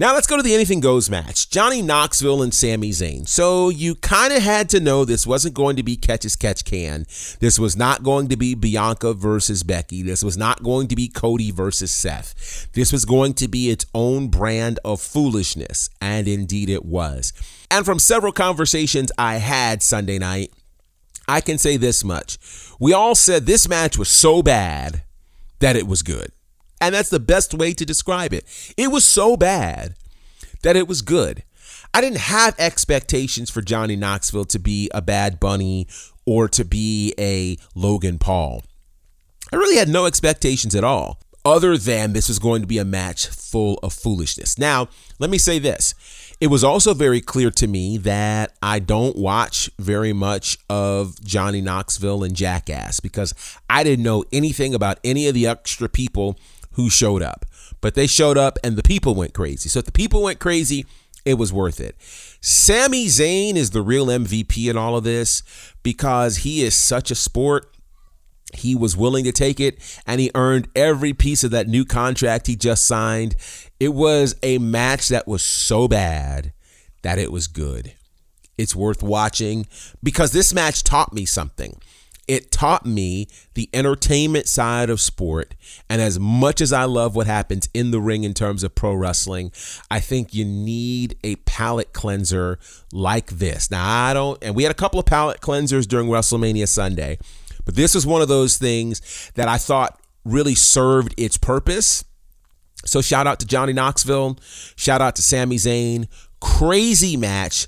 Now 0.00 0.14
let's 0.14 0.28
go 0.28 0.36
to 0.36 0.44
the 0.44 0.54
anything 0.54 0.78
goes 0.78 1.10
match. 1.10 1.50
Johnny 1.50 1.82
Knoxville 1.82 2.40
and 2.40 2.54
Sami 2.54 2.90
Zayn. 2.90 3.26
So 3.26 3.68
you 3.68 3.96
kind 3.96 4.32
of 4.32 4.40
had 4.40 4.68
to 4.68 4.78
know 4.78 5.04
this 5.04 5.26
wasn't 5.26 5.54
going 5.54 5.74
to 5.74 5.82
be 5.82 5.96
catch 5.96 6.24
as 6.24 6.36
catch 6.36 6.64
can. 6.64 7.04
This 7.40 7.58
was 7.58 7.76
not 7.76 8.04
going 8.04 8.28
to 8.28 8.36
be 8.36 8.54
Bianca 8.54 9.12
versus 9.12 9.64
Becky. 9.64 10.02
This 10.02 10.22
was 10.22 10.38
not 10.38 10.62
going 10.62 10.86
to 10.86 10.94
be 10.94 11.08
Cody 11.08 11.50
versus 11.50 11.90
Seth. 11.90 12.68
This 12.74 12.92
was 12.92 13.04
going 13.04 13.34
to 13.34 13.48
be 13.48 13.70
its 13.70 13.86
own 13.92 14.28
brand 14.28 14.78
of 14.84 15.00
foolishness. 15.00 15.90
And 16.00 16.28
indeed 16.28 16.70
it 16.70 16.84
was. 16.84 17.32
And 17.68 17.84
from 17.84 17.98
several 17.98 18.32
conversations 18.32 19.10
I 19.18 19.38
had 19.38 19.82
Sunday 19.82 20.20
night, 20.20 20.52
I 21.26 21.40
can 21.40 21.58
say 21.58 21.76
this 21.76 22.04
much. 22.04 22.38
We 22.78 22.92
all 22.92 23.16
said 23.16 23.46
this 23.46 23.68
match 23.68 23.98
was 23.98 24.08
so 24.08 24.42
bad 24.42 25.02
that 25.58 25.74
it 25.74 25.88
was 25.88 26.04
good. 26.04 26.30
And 26.80 26.94
that's 26.94 27.10
the 27.10 27.20
best 27.20 27.54
way 27.54 27.72
to 27.74 27.84
describe 27.84 28.32
it. 28.32 28.44
It 28.76 28.88
was 28.88 29.04
so 29.04 29.36
bad 29.36 29.94
that 30.62 30.76
it 30.76 30.88
was 30.88 31.02
good. 31.02 31.42
I 31.94 32.00
didn't 32.00 32.18
have 32.18 32.54
expectations 32.58 33.50
for 33.50 33.62
Johnny 33.62 33.96
Knoxville 33.96 34.44
to 34.46 34.58
be 34.58 34.90
a 34.92 35.00
Bad 35.00 35.40
Bunny 35.40 35.88
or 36.26 36.48
to 36.48 36.64
be 36.64 37.14
a 37.18 37.56
Logan 37.74 38.18
Paul. 38.18 38.62
I 39.52 39.56
really 39.56 39.76
had 39.76 39.88
no 39.88 40.04
expectations 40.04 40.74
at 40.74 40.84
all, 40.84 41.18
other 41.44 41.78
than 41.78 42.12
this 42.12 42.28
was 42.28 42.38
going 42.38 42.60
to 42.60 42.66
be 42.66 42.78
a 42.78 42.84
match 42.84 43.28
full 43.28 43.78
of 43.82 43.94
foolishness. 43.94 44.58
Now, 44.58 44.88
let 45.18 45.30
me 45.30 45.38
say 45.38 45.58
this. 45.58 45.94
It 46.40 46.48
was 46.48 46.62
also 46.62 46.94
very 46.94 47.20
clear 47.20 47.50
to 47.52 47.66
me 47.66 47.96
that 47.98 48.52
I 48.62 48.78
don't 48.78 49.16
watch 49.16 49.70
very 49.78 50.12
much 50.12 50.58
of 50.68 51.20
Johnny 51.24 51.60
Knoxville 51.60 52.22
and 52.22 52.36
Jackass 52.36 53.00
because 53.00 53.34
I 53.68 53.82
didn't 53.82 54.04
know 54.04 54.24
anything 54.30 54.74
about 54.74 55.00
any 55.02 55.26
of 55.26 55.34
the 55.34 55.46
extra 55.46 55.88
people 55.88 56.38
who 56.78 56.88
showed 56.88 57.22
up. 57.22 57.44
But 57.80 57.94
they 57.94 58.06
showed 58.06 58.38
up 58.38 58.56
and 58.62 58.76
the 58.76 58.84
people 58.84 59.16
went 59.16 59.34
crazy. 59.34 59.68
So 59.68 59.80
if 59.80 59.84
the 59.84 59.92
people 59.92 60.22
went 60.22 60.38
crazy, 60.38 60.86
it 61.24 61.34
was 61.34 61.52
worth 61.52 61.80
it. 61.80 61.96
Sami 62.40 63.06
Zayn 63.06 63.56
is 63.56 63.70
the 63.70 63.82
real 63.82 64.06
MVP 64.06 64.70
in 64.70 64.78
all 64.78 64.96
of 64.96 65.02
this 65.02 65.42
because 65.82 66.38
he 66.38 66.62
is 66.62 66.76
such 66.76 67.10
a 67.10 67.16
sport. 67.16 67.68
He 68.54 68.76
was 68.76 68.96
willing 68.96 69.24
to 69.24 69.32
take 69.32 69.58
it 69.58 70.00
and 70.06 70.20
he 70.20 70.30
earned 70.36 70.68
every 70.76 71.12
piece 71.12 71.42
of 71.42 71.50
that 71.50 71.66
new 71.66 71.84
contract 71.84 72.46
he 72.46 72.54
just 72.54 72.86
signed. 72.86 73.34
It 73.80 73.92
was 73.92 74.36
a 74.44 74.58
match 74.58 75.08
that 75.08 75.26
was 75.26 75.42
so 75.42 75.88
bad 75.88 76.52
that 77.02 77.18
it 77.18 77.32
was 77.32 77.48
good. 77.48 77.92
It's 78.56 78.76
worth 78.76 79.02
watching 79.02 79.66
because 80.00 80.30
this 80.30 80.54
match 80.54 80.84
taught 80.84 81.12
me 81.12 81.24
something 81.24 81.80
it 82.28 82.50
taught 82.50 82.84
me 82.84 83.26
the 83.54 83.70
entertainment 83.72 84.46
side 84.46 84.90
of 84.90 85.00
sport. 85.00 85.54
And 85.88 86.00
as 86.02 86.20
much 86.20 86.60
as 86.60 86.72
I 86.72 86.84
love 86.84 87.16
what 87.16 87.26
happens 87.26 87.68
in 87.72 87.90
the 87.90 88.00
ring 88.00 88.22
in 88.22 88.34
terms 88.34 88.62
of 88.62 88.74
pro 88.74 88.92
wrestling, 88.94 89.50
I 89.90 89.98
think 90.00 90.34
you 90.34 90.44
need 90.44 91.16
a 91.24 91.36
palate 91.36 91.94
cleanser 91.94 92.58
like 92.92 93.30
this. 93.30 93.70
Now, 93.70 93.84
I 93.88 94.12
don't, 94.12 94.38
and 94.42 94.54
we 94.54 94.62
had 94.62 94.70
a 94.70 94.74
couple 94.74 95.00
of 95.00 95.06
palate 95.06 95.40
cleansers 95.40 95.88
during 95.88 96.08
WrestleMania 96.08 96.68
Sunday, 96.68 97.18
but 97.64 97.74
this 97.74 97.94
was 97.94 98.06
one 98.06 98.22
of 98.22 98.28
those 98.28 98.58
things 98.58 99.32
that 99.34 99.48
I 99.48 99.56
thought 99.56 99.98
really 100.24 100.54
served 100.54 101.14
its 101.16 101.38
purpose. 101.38 102.04
So, 102.84 103.00
shout 103.00 103.26
out 103.26 103.40
to 103.40 103.46
Johnny 103.46 103.72
Knoxville, 103.72 104.38
shout 104.76 105.00
out 105.00 105.16
to 105.16 105.22
Sami 105.22 105.56
Zayn. 105.56 106.06
Crazy 106.40 107.16
match 107.16 107.66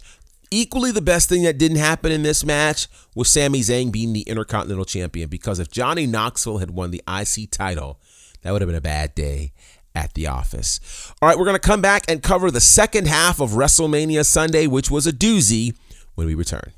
Equally, 0.52 0.90
the 0.90 1.00
best 1.00 1.28
thing 1.28 1.45
that 1.45 1.59
didn't 1.59 1.76
happen 1.76 2.11
in 2.11 2.25
this 2.25 2.45
match 2.45 2.88
was 3.14 3.30
Sami 3.30 3.61
Zayn 3.61 3.92
being 3.92 4.12
the 4.12 4.23
Intercontinental 4.23 4.85
Champion 4.85 5.28
because 5.28 5.61
if 5.61 5.71
Johnny 5.71 6.09
Knoxville 6.09 6.59
had 6.59 6.73
won 6.73 6.90
the 6.90 7.00
IC 7.07 7.52
title, 7.52 8.00
that 8.42 8.50
would 8.50 8.61
have 8.61 8.69
been 8.69 8.75
a 8.75 8.80
bad 8.80 9.14
day 9.14 9.52
at 9.95 10.14
the 10.14 10.26
office. 10.26 10.80
All 11.23 11.28
right, 11.28 11.38
we're 11.38 11.45
going 11.45 11.54
to 11.54 11.61
come 11.61 11.80
back 11.80 12.11
and 12.11 12.21
cover 12.21 12.50
the 12.50 12.61
second 12.61 13.07
half 13.07 13.40
of 13.40 13.50
WrestleMania 13.50 14.26
Sunday, 14.26 14.66
which 14.66 14.90
was 14.90 15.07
a 15.07 15.12
doozy, 15.12 15.76
when 16.16 16.26
we 16.26 16.35
return. 16.35 16.73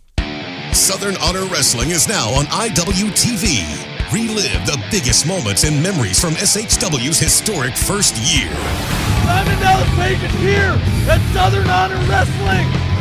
Southern 0.75 1.17
Honor 1.23 1.47
Wrestling 1.47 1.91
is 1.93 2.07
now 2.07 2.29
on 2.29 2.45
IWTV. 2.45 4.13
Relive 4.13 4.67
the 4.67 4.85
biggest 4.91 5.27
moments 5.27 5.65
and 5.65 5.83
memories 5.83 6.21
from 6.21 6.35
SHW's 6.35 7.19
historic 7.19 7.75
first 7.75 8.17
year. 8.19 8.53
Diamond 9.25 9.61
Dallas 9.61 9.89
Page 9.97 10.23
is 10.23 10.35
here 10.41 10.77
at 11.09 11.21
Southern 11.33 11.71
Honor 11.71 11.97
Wrestling. 12.11 12.92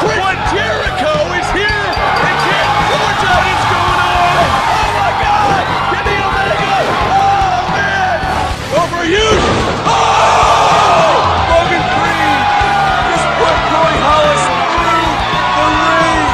Chris 0.00 0.20
Jericho 0.52 1.14
is 1.36 1.48
here 1.52 1.86
in 1.90 2.34
Canton, 2.46 2.68
Georgia. 2.88 3.34
What 3.36 3.48
is 3.50 3.64
going 3.72 4.00
on? 4.06 4.36
Oh 4.72 4.88
my 4.96 5.12
God! 5.20 5.62
Kenny 5.92 6.16
Omega! 6.16 6.76
Oh 7.12 7.60
man! 7.74 8.16
Over 8.76 9.02
huge! 9.04 9.44
Oh! 9.88 11.16
Logan 11.50 11.84
Green 11.96 12.40
just 13.10 13.26
put 13.36 13.56
Corey 13.72 13.98
Hollis 14.06 14.44
through 14.70 15.10
the 15.56 15.88
ring. 15.90 16.24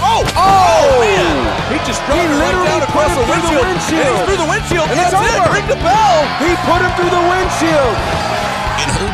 Oh! 0.00 0.22
Oh, 0.38 1.02
man! 1.02 1.36
He 1.68 1.78
just 1.84 2.00
dropped 2.06 2.22
he 2.22 2.40
right 2.40 2.58
down 2.64 2.82
across 2.82 3.12
the 3.12 3.26
windshield. 3.28 3.60
the 3.60 3.68
windshield. 3.68 4.08
And 4.08 4.24
through 4.24 4.40
the 4.40 4.50
windshield. 4.50 4.86
And 4.88 4.98
it's 5.00 5.14
over. 5.14 5.52
Ring 5.52 5.68
the 5.68 5.80
bell. 5.82 6.16
He 6.40 6.54
put 6.64 6.80
him 6.80 6.92
through 6.96 7.12
the 7.12 7.24
windshield. 7.28 8.23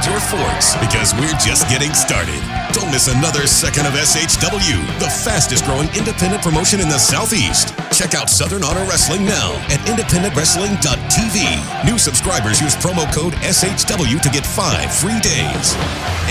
Your 0.07 0.19
forks 0.19 0.75
because 0.81 1.13
we're 1.15 1.37
just 1.37 1.69
getting 1.69 1.93
started. 1.93 2.41
Don't 2.73 2.91
miss 2.91 3.09
another 3.09 3.47
second 3.47 3.85
of 3.85 3.93
SHW, 3.93 4.81
the 4.99 5.11
fastest 5.11 5.67
growing 5.67 5.89
independent 5.95 6.43
promotion 6.43 6.81
in 6.81 6.89
the 6.89 6.97
Southeast. 6.97 7.75
Check 7.93 8.15
out 8.15 8.31
Southern 8.31 8.65
Honor 8.65 8.81
Wrestling 8.89 9.27
now 9.27 9.53
at 9.69 9.79
independentwrestling.tv. 9.85 11.85
New 11.85 11.99
subscribers 11.99 12.63
use 12.63 12.75
promo 12.77 13.05
code 13.13 13.35
SHW 13.45 14.23
to 14.23 14.31
get 14.31 14.47
five 14.47 14.91
free 14.95 15.21
days. 15.21 15.77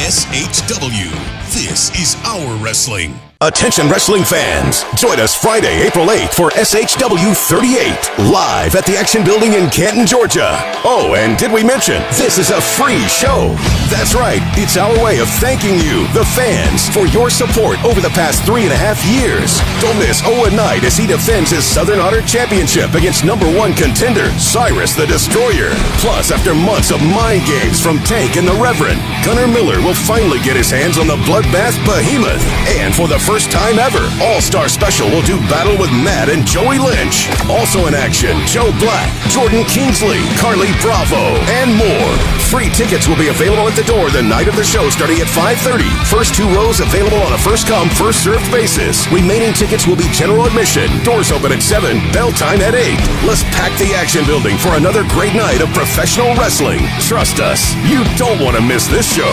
SHW, 0.02 1.14
this 1.54 1.94
is 1.94 2.16
our 2.26 2.64
wrestling. 2.64 3.20
Attention 3.42 3.88
wrestling 3.88 4.26
fans, 4.26 4.84
join 5.00 5.18
us 5.18 5.34
Friday, 5.34 5.88
April 5.88 6.08
8th 6.08 6.36
for 6.36 6.50
SHW 6.60 7.32
38, 7.32 8.28
live 8.36 8.76
at 8.76 8.84
the 8.84 9.00
Action 9.00 9.24
Building 9.24 9.54
in 9.54 9.70
Canton, 9.70 10.04
Georgia. 10.06 10.60
Oh, 10.84 11.16
and 11.16 11.40
did 11.40 11.48
we 11.48 11.64
mention, 11.64 12.04
this 12.20 12.36
is 12.36 12.52
a 12.52 12.60
free 12.60 13.00
show? 13.08 13.56
That's 13.88 14.12
right, 14.12 14.44
it's 14.60 14.76
our 14.76 14.92
way 15.00 15.24
of 15.24 15.32
thanking 15.40 15.80
you, 15.80 16.04
the 16.12 16.28
fans, 16.36 16.92
for 16.92 17.08
your 17.08 17.32
support 17.32 17.80
over 17.88 18.04
the 18.04 18.12
past 18.12 18.44
three 18.44 18.68
and 18.68 18.76
a 18.76 18.76
half 18.76 19.00
years. 19.08 19.64
Don't 19.80 19.96
miss 20.04 20.20
Owen 20.28 20.60
Knight 20.60 20.84
as 20.84 21.00
he 21.00 21.08
defends 21.08 21.48
his 21.48 21.64
Southern 21.64 22.04
Honor 22.04 22.20
Championship 22.28 22.92
against 22.92 23.24
number 23.24 23.48
one 23.56 23.72
contender, 23.72 24.28
Cyrus 24.36 25.00
the 25.00 25.08
Destroyer. 25.08 25.72
Plus, 26.04 26.28
after 26.28 26.52
months 26.52 26.92
of 26.92 27.00
mind 27.00 27.48
games 27.48 27.80
from 27.80 28.04
Tank 28.04 28.36
and 28.36 28.44
the 28.44 28.60
Reverend, 28.60 29.00
Gunnar 29.24 29.48
Miller 29.48 29.80
will 29.80 29.96
finally 29.96 30.44
get 30.44 30.60
his 30.60 30.68
hands 30.68 31.00
on 31.00 31.08
the 31.08 31.16
Bloodbath 31.24 31.80
Behemoth. 32.10 32.42
And 32.82 32.90
for 32.90 33.08
the 33.08 33.22
first 33.22 33.52
time 33.54 33.78
ever, 33.78 34.02
All 34.18 34.42
Star 34.42 34.66
Special 34.66 35.06
will 35.14 35.22
do 35.22 35.38
battle 35.46 35.78
with 35.78 35.94
Matt 35.94 36.26
and 36.26 36.42
Joey 36.42 36.82
Lynch. 36.82 37.30
Also 37.46 37.86
in 37.86 37.94
action, 37.94 38.34
Joe 38.50 38.74
Black, 38.82 39.06
Jordan 39.30 39.62
Kingsley, 39.70 40.26
Carly 40.42 40.74
Bravo, 40.82 41.38
and 41.62 41.70
more. 41.78 42.12
Free 42.50 42.74
tickets 42.74 43.06
will 43.06 43.18
be 43.22 43.30
available 43.30 43.70
at 43.70 43.78
the 43.78 43.86
door 43.86 44.10
the 44.10 44.26
night 44.26 44.50
of 44.50 44.58
the 44.58 44.66
show 44.66 44.90
starting 44.90 45.22
at 45.22 45.30
5.30. 45.30 45.86
First 46.10 46.34
two 46.34 46.50
rows 46.50 46.82
available 46.82 47.22
on 47.22 47.38
a 47.38 47.38
first 47.38 47.70
come, 47.70 47.94
first 47.94 48.26
served 48.26 48.50
basis. 48.50 49.06
Remaining 49.14 49.54
tickets 49.54 49.86
will 49.86 49.98
be 49.98 50.10
general 50.10 50.50
admission. 50.50 50.90
Doors 51.06 51.30
open 51.30 51.54
at 51.54 51.62
7, 51.62 52.02
bell 52.10 52.34
time 52.34 52.58
at 52.66 52.74
8. 52.74 52.98
Let's 53.22 53.46
pack 53.54 53.70
the 53.78 53.94
action 53.94 54.26
building 54.26 54.58
for 54.58 54.74
another 54.82 55.06
great 55.14 55.38
night 55.38 55.62
of 55.62 55.70
professional 55.78 56.34
wrestling. 56.42 56.82
Trust 57.06 57.38
us, 57.38 57.78
you 57.86 58.02
don't 58.18 58.42
want 58.42 58.58
to 58.58 58.66
miss 58.66 58.90
this 58.90 59.06
show. 59.06 59.30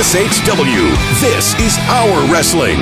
SHW, 0.00 0.88
this 1.20 1.52
is 1.60 1.76
our 1.92 2.13
wrestling. 2.30 2.78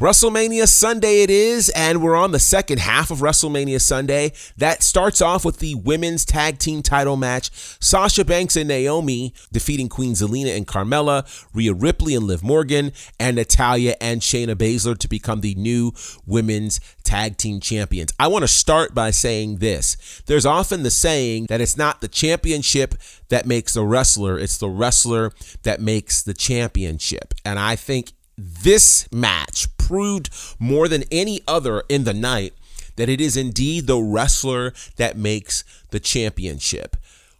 WrestleMania 0.00 0.66
Sunday 0.66 1.22
it 1.22 1.28
is, 1.28 1.68
and 1.76 2.02
we're 2.02 2.16
on 2.16 2.30
the 2.30 2.38
second 2.38 2.78
half 2.78 3.10
of 3.10 3.18
WrestleMania 3.18 3.78
Sunday. 3.82 4.32
That 4.56 4.82
starts 4.82 5.20
off 5.20 5.44
with 5.44 5.58
the 5.58 5.74
women's 5.74 6.24
tag 6.24 6.58
team 6.58 6.80
title 6.80 7.18
match. 7.18 7.50
Sasha 7.82 8.24
Banks 8.24 8.56
and 8.56 8.66
Naomi 8.66 9.34
defeating 9.52 9.90
Queen 9.90 10.14
Zelina 10.14 10.56
and 10.56 10.66
Carmella, 10.66 11.28
Rhea 11.52 11.74
Ripley 11.74 12.14
and 12.14 12.26
Liv 12.26 12.42
Morgan, 12.42 12.92
and 13.18 13.36
Natalya 13.36 13.94
and 14.00 14.22
Shayna 14.22 14.54
Baszler 14.54 14.96
to 14.96 15.06
become 15.06 15.42
the 15.42 15.54
new 15.56 15.92
women's 16.24 16.80
tag 17.04 17.36
team 17.36 17.60
champions. 17.60 18.14
I 18.18 18.28
want 18.28 18.44
to 18.44 18.48
start 18.48 18.94
by 18.94 19.10
saying 19.10 19.58
this. 19.58 20.22
There's 20.24 20.46
often 20.46 20.82
the 20.82 20.90
saying 20.90 21.44
that 21.50 21.60
it's 21.60 21.76
not 21.76 22.00
the 22.00 22.08
championship 22.08 22.94
that 23.28 23.44
makes 23.44 23.74
the 23.74 23.84
wrestler, 23.84 24.38
it's 24.38 24.56
the 24.56 24.70
wrestler 24.70 25.32
that 25.62 25.78
makes 25.82 26.22
the 26.22 26.32
championship. 26.32 27.34
And 27.44 27.58
I 27.58 27.76
think 27.76 28.12
this 28.40 29.10
match 29.12 29.66
proved 29.76 30.30
more 30.58 30.88
than 30.88 31.04
any 31.10 31.40
other 31.46 31.82
in 31.88 32.04
the 32.04 32.14
night 32.14 32.54
that 32.96 33.08
it 33.08 33.20
is 33.20 33.36
indeed 33.36 33.86
the 33.86 34.00
wrestler 34.00 34.72
that 34.96 35.16
makes 35.16 35.64
the 35.90 36.00
championship. 36.00 36.96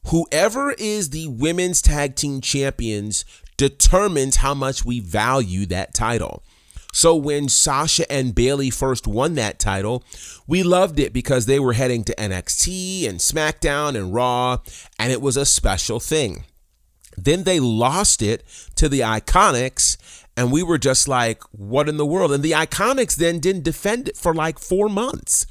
Whoever 0.08 0.72
is 0.72 1.10
the 1.10 1.26
women's 1.28 1.82
tag 1.82 2.16
team 2.16 2.40
champions 2.40 3.24
determines 3.56 4.36
how 4.36 4.54
much 4.54 4.84
we 4.84 5.00
value 5.00 5.66
that 5.66 5.92
title. 5.92 6.42
So 6.92 7.14
when 7.14 7.48
Sasha 7.48 8.10
and 8.10 8.34
Bayley 8.34 8.70
first 8.70 9.06
won 9.06 9.34
that 9.34 9.58
title, 9.58 10.02
we 10.46 10.62
loved 10.62 10.98
it 10.98 11.12
because 11.12 11.46
they 11.46 11.60
were 11.60 11.74
heading 11.74 12.02
to 12.04 12.14
NXT 12.16 13.08
and 13.08 13.18
SmackDown 13.18 13.96
and 13.96 14.12
Raw, 14.12 14.58
and 14.98 15.12
it 15.12 15.20
was 15.20 15.36
a 15.36 15.46
special 15.46 16.00
thing. 16.00 16.44
Then 17.16 17.44
they 17.44 17.60
lost 17.60 18.22
it 18.22 18.44
to 18.76 18.88
the 18.88 19.00
Iconics, 19.00 19.98
and 20.40 20.50
we 20.50 20.62
were 20.62 20.78
just 20.78 21.06
like, 21.06 21.42
what 21.52 21.86
in 21.86 21.98
the 21.98 22.06
world? 22.06 22.32
And 22.32 22.42
the 22.42 22.52
Iconics 22.52 23.14
then 23.14 23.40
didn't 23.40 23.62
defend 23.62 24.08
it 24.08 24.16
for 24.16 24.32
like 24.32 24.58
four 24.58 24.88
months. 24.88 25.44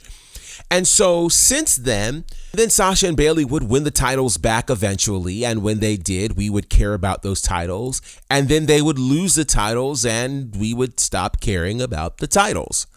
And 0.72 0.88
so 0.88 1.29
since 1.29 1.75
then, 1.75 2.25
then 2.53 2.72
Sasha 2.72 3.05
and 3.05 3.15
Bayley 3.15 3.46
would 3.46 3.69
win 3.69 3.84
the 3.84 3.91
titles 3.91 4.38
back 4.38 4.67
eventually. 4.67 5.46
And 5.46 5.62
when 5.62 5.77
they 5.79 5.96
did, 5.96 6.36
we 6.36 6.50
would 6.50 6.72
care 6.72 6.96
about 6.96 7.22
those 7.22 7.39
titles. 7.39 8.01
And 8.31 8.50
then 8.50 8.65
they 8.65 8.81
would 8.81 8.98
lose 8.98 9.36
the 9.36 9.46
titles 9.46 10.08
and 10.08 10.55
we 10.55 10.74
would 10.74 11.00
stop 11.00 11.39
caring 11.39 11.84
about 11.84 12.17
the 12.17 12.27
titles. 12.27 12.88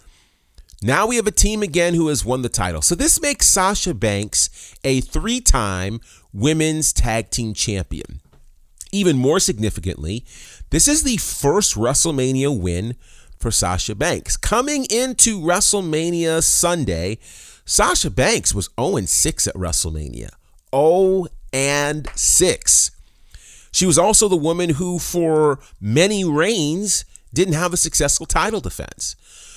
Now 0.80 1.06
we 1.06 1.16
have 1.16 1.26
a 1.26 1.30
team 1.30 1.62
again 1.62 1.92
who 1.92 2.08
has 2.08 2.24
won 2.24 2.40
the 2.40 2.48
title. 2.48 2.80
So 2.80 2.94
this 2.94 3.20
makes 3.20 3.48
Sasha 3.48 3.92
Banks 3.92 4.74
a 4.82 5.02
three 5.02 5.42
time 5.42 6.00
women's 6.32 6.90
tag 6.94 7.28
team 7.28 7.52
champion. 7.52 8.22
Even 8.92 9.16
more 9.16 9.40
significantly, 9.40 10.24
this 10.72 10.88
is 10.88 11.02
the 11.02 11.18
first 11.18 11.74
WrestleMania 11.74 12.58
win 12.58 12.96
for 13.38 13.50
Sasha 13.50 13.94
Banks. 13.94 14.38
Coming 14.38 14.86
into 14.86 15.38
WrestleMania 15.38 16.42
Sunday, 16.42 17.18
Sasha 17.66 18.10
Banks 18.10 18.54
was 18.54 18.70
0 18.80 18.98
6 19.04 19.46
at 19.46 19.54
WrestleMania. 19.54 20.30
0 20.74 21.26
and 21.52 22.08
6. 22.14 22.90
She 23.70 23.84
was 23.84 23.98
also 23.98 24.28
the 24.28 24.36
woman 24.36 24.70
who, 24.70 24.98
for 24.98 25.60
many 25.78 26.24
reigns, 26.24 27.04
didn't 27.34 27.52
have 27.52 27.74
a 27.74 27.76
successful 27.76 28.24
title 28.24 28.60
defense. 28.60 29.14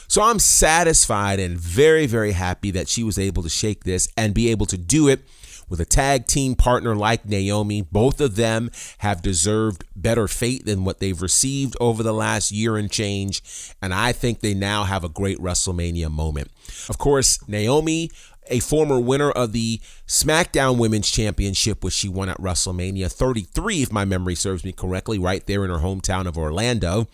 So 0.10 0.22
I'm 0.22 0.40
satisfied 0.40 1.40
and 1.40 1.58
very, 1.58 2.08
very 2.08 2.34
happy 2.34 2.72
that 2.72 2.90
she 2.90 3.04
was 3.04 3.18
able 3.18 3.42
to 3.44 3.50
shake 3.50 3.86
this 3.86 4.10
and 4.18 4.34
be 4.34 4.52
able 4.52 4.66
to 4.66 4.78
do 4.78 5.08
it 5.08 5.22
with 5.70 5.80
a 5.80 5.86
tag 5.86 6.28
team 6.28 6.56
partner 6.56 6.96
like 6.96 7.26
Naomi. 7.26 7.82
Both 7.82 8.22
of 8.22 8.36
them 8.36 8.72
have 9.00 9.22
deserved 9.22 9.84
better 9.96 10.28
fate 10.28 10.66
than 10.66 10.86
what 10.86 11.00
they've 11.00 11.22
received 11.22 11.76
over 11.80 12.04
the 12.04 12.14
last 12.14 12.52
year 12.52 12.78
and 12.78 12.92
change. 12.92 13.42
And 13.82 13.94
I 13.94 14.12
think 14.12 14.40
they 14.40 14.54
now 14.54 14.84
have 14.84 15.04
a 15.04 15.10
great 15.10 15.40
WrestleMania 15.40 16.12
moment. 16.12 16.50
Of 16.90 16.98
course, 16.98 17.40
Naomi 17.48 18.10
a 18.48 18.60
former 18.60 19.00
winner 19.00 19.32
of 19.32 19.54
the 19.54 19.80
SmackDown 20.08 20.78
Women's 20.78 21.10
Championship, 21.10 21.84
which 21.84 21.94
she 21.94 22.10
won 22.10 22.30
at 22.30 22.38
WrestleMania 22.38 23.12
33, 23.12 23.84
if 23.84 23.92
my 23.92 24.06
memory 24.06 24.36
serves 24.36 24.64
me 24.64 24.72
correctly, 24.72 25.18
right 25.18 25.46
there 25.46 25.64
in 25.64 25.72
her 25.72 25.80
hometown 25.80 26.28
of 26.28 26.38
Orlando. 26.38 27.08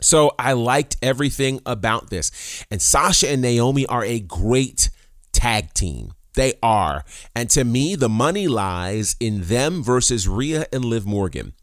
So 0.00 0.32
I 0.38 0.52
liked 0.52 0.96
everything 1.02 1.60
about 1.66 2.10
this. 2.10 2.64
And 2.70 2.80
Sasha 2.80 3.28
and 3.28 3.42
Naomi 3.42 3.86
are 3.86 4.04
a 4.04 4.20
great 4.20 4.90
tag 5.32 5.74
team. 5.74 6.12
They 6.34 6.54
are. 6.62 7.04
And 7.34 7.50
to 7.50 7.64
me, 7.64 7.96
the 7.96 8.08
money 8.08 8.48
lies 8.48 9.16
in 9.18 9.42
them 9.42 9.82
versus 9.82 10.28
Rhea 10.28 10.66
and 10.72 10.84
Liv 10.84 11.06
Morgan. 11.06 11.54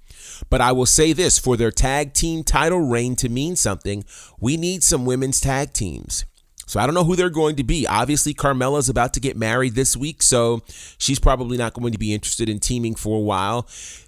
But 0.49 0.61
I 0.61 0.71
will 0.71 0.85
say 0.85 1.13
this 1.13 1.39
for 1.39 1.55
their 1.55 1.71
tag 1.71 2.13
team 2.13 2.43
title 2.43 2.81
reign 2.81 3.15
to 3.17 3.29
mean 3.29 3.55
something, 3.55 4.03
we 4.39 4.57
need 4.57 4.83
some 4.83 5.05
women's 5.05 5.39
tag 5.39 5.73
teams. 5.73 6.25
So 6.67 6.79
I 6.79 6.85
don't 6.85 6.95
know 6.95 7.03
who 7.03 7.15
they're 7.15 7.29
going 7.29 7.55
to 7.57 7.63
be. 7.63 7.85
Obviously, 7.85 8.33
Carmella's 8.33 8.89
about 8.89 9.13
to 9.13 9.19
get 9.19 9.37
married 9.37 9.75
this 9.75 9.95
week, 9.95 10.23
so 10.23 10.61
she's 10.97 11.19
probably 11.19 11.57
not 11.57 11.73
going 11.73 11.91
to 11.91 11.99
be 11.99 12.13
interested 12.13 12.49
in 12.49 12.59
teaming 12.59 12.95
for 12.95 13.17
a 13.17 13.21
while. 13.21 13.67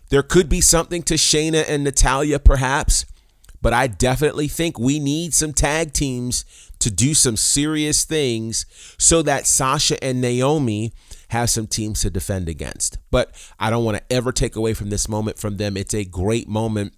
There 0.10 0.24
could 0.24 0.50
be 0.50 0.62
something 0.62 1.04
to 1.04 1.16
Shayna 1.16 1.66
and 1.68 1.84
Natalya, 1.84 2.40
perhaps, 2.40 3.06
but 3.62 3.74
I 3.74 3.88
definitely 3.88 4.48
think 4.48 4.80
we 4.80 5.00
need 5.00 5.34
some 5.34 5.54
tag 5.54 5.94
teams 5.94 6.46
to 6.80 6.92
do 6.92 7.14
some 7.14 7.38
serious 7.38 8.04
things 8.04 8.66
so 8.98 9.22
that 9.24 9.48
Sasha 9.48 10.02
and 10.04 10.22
Naomi 10.22 10.94
have 11.30 11.50
some 11.50 11.68
teams 11.68 12.02
to 12.02 12.10
defend 12.10 12.48
against. 12.48 12.98
But 13.12 13.32
I 13.60 13.70
don't 13.70 13.84
want 13.84 13.98
to 13.98 14.14
ever 14.14 14.32
take 14.32 14.56
away 14.56 14.74
from 14.74 14.90
this 14.90 15.10
moment 15.10 15.38
from 15.38 15.58
them. 15.58 15.78
It's 15.78 15.94
a 15.94 16.06
great 16.06 16.48
moment. 16.48 16.94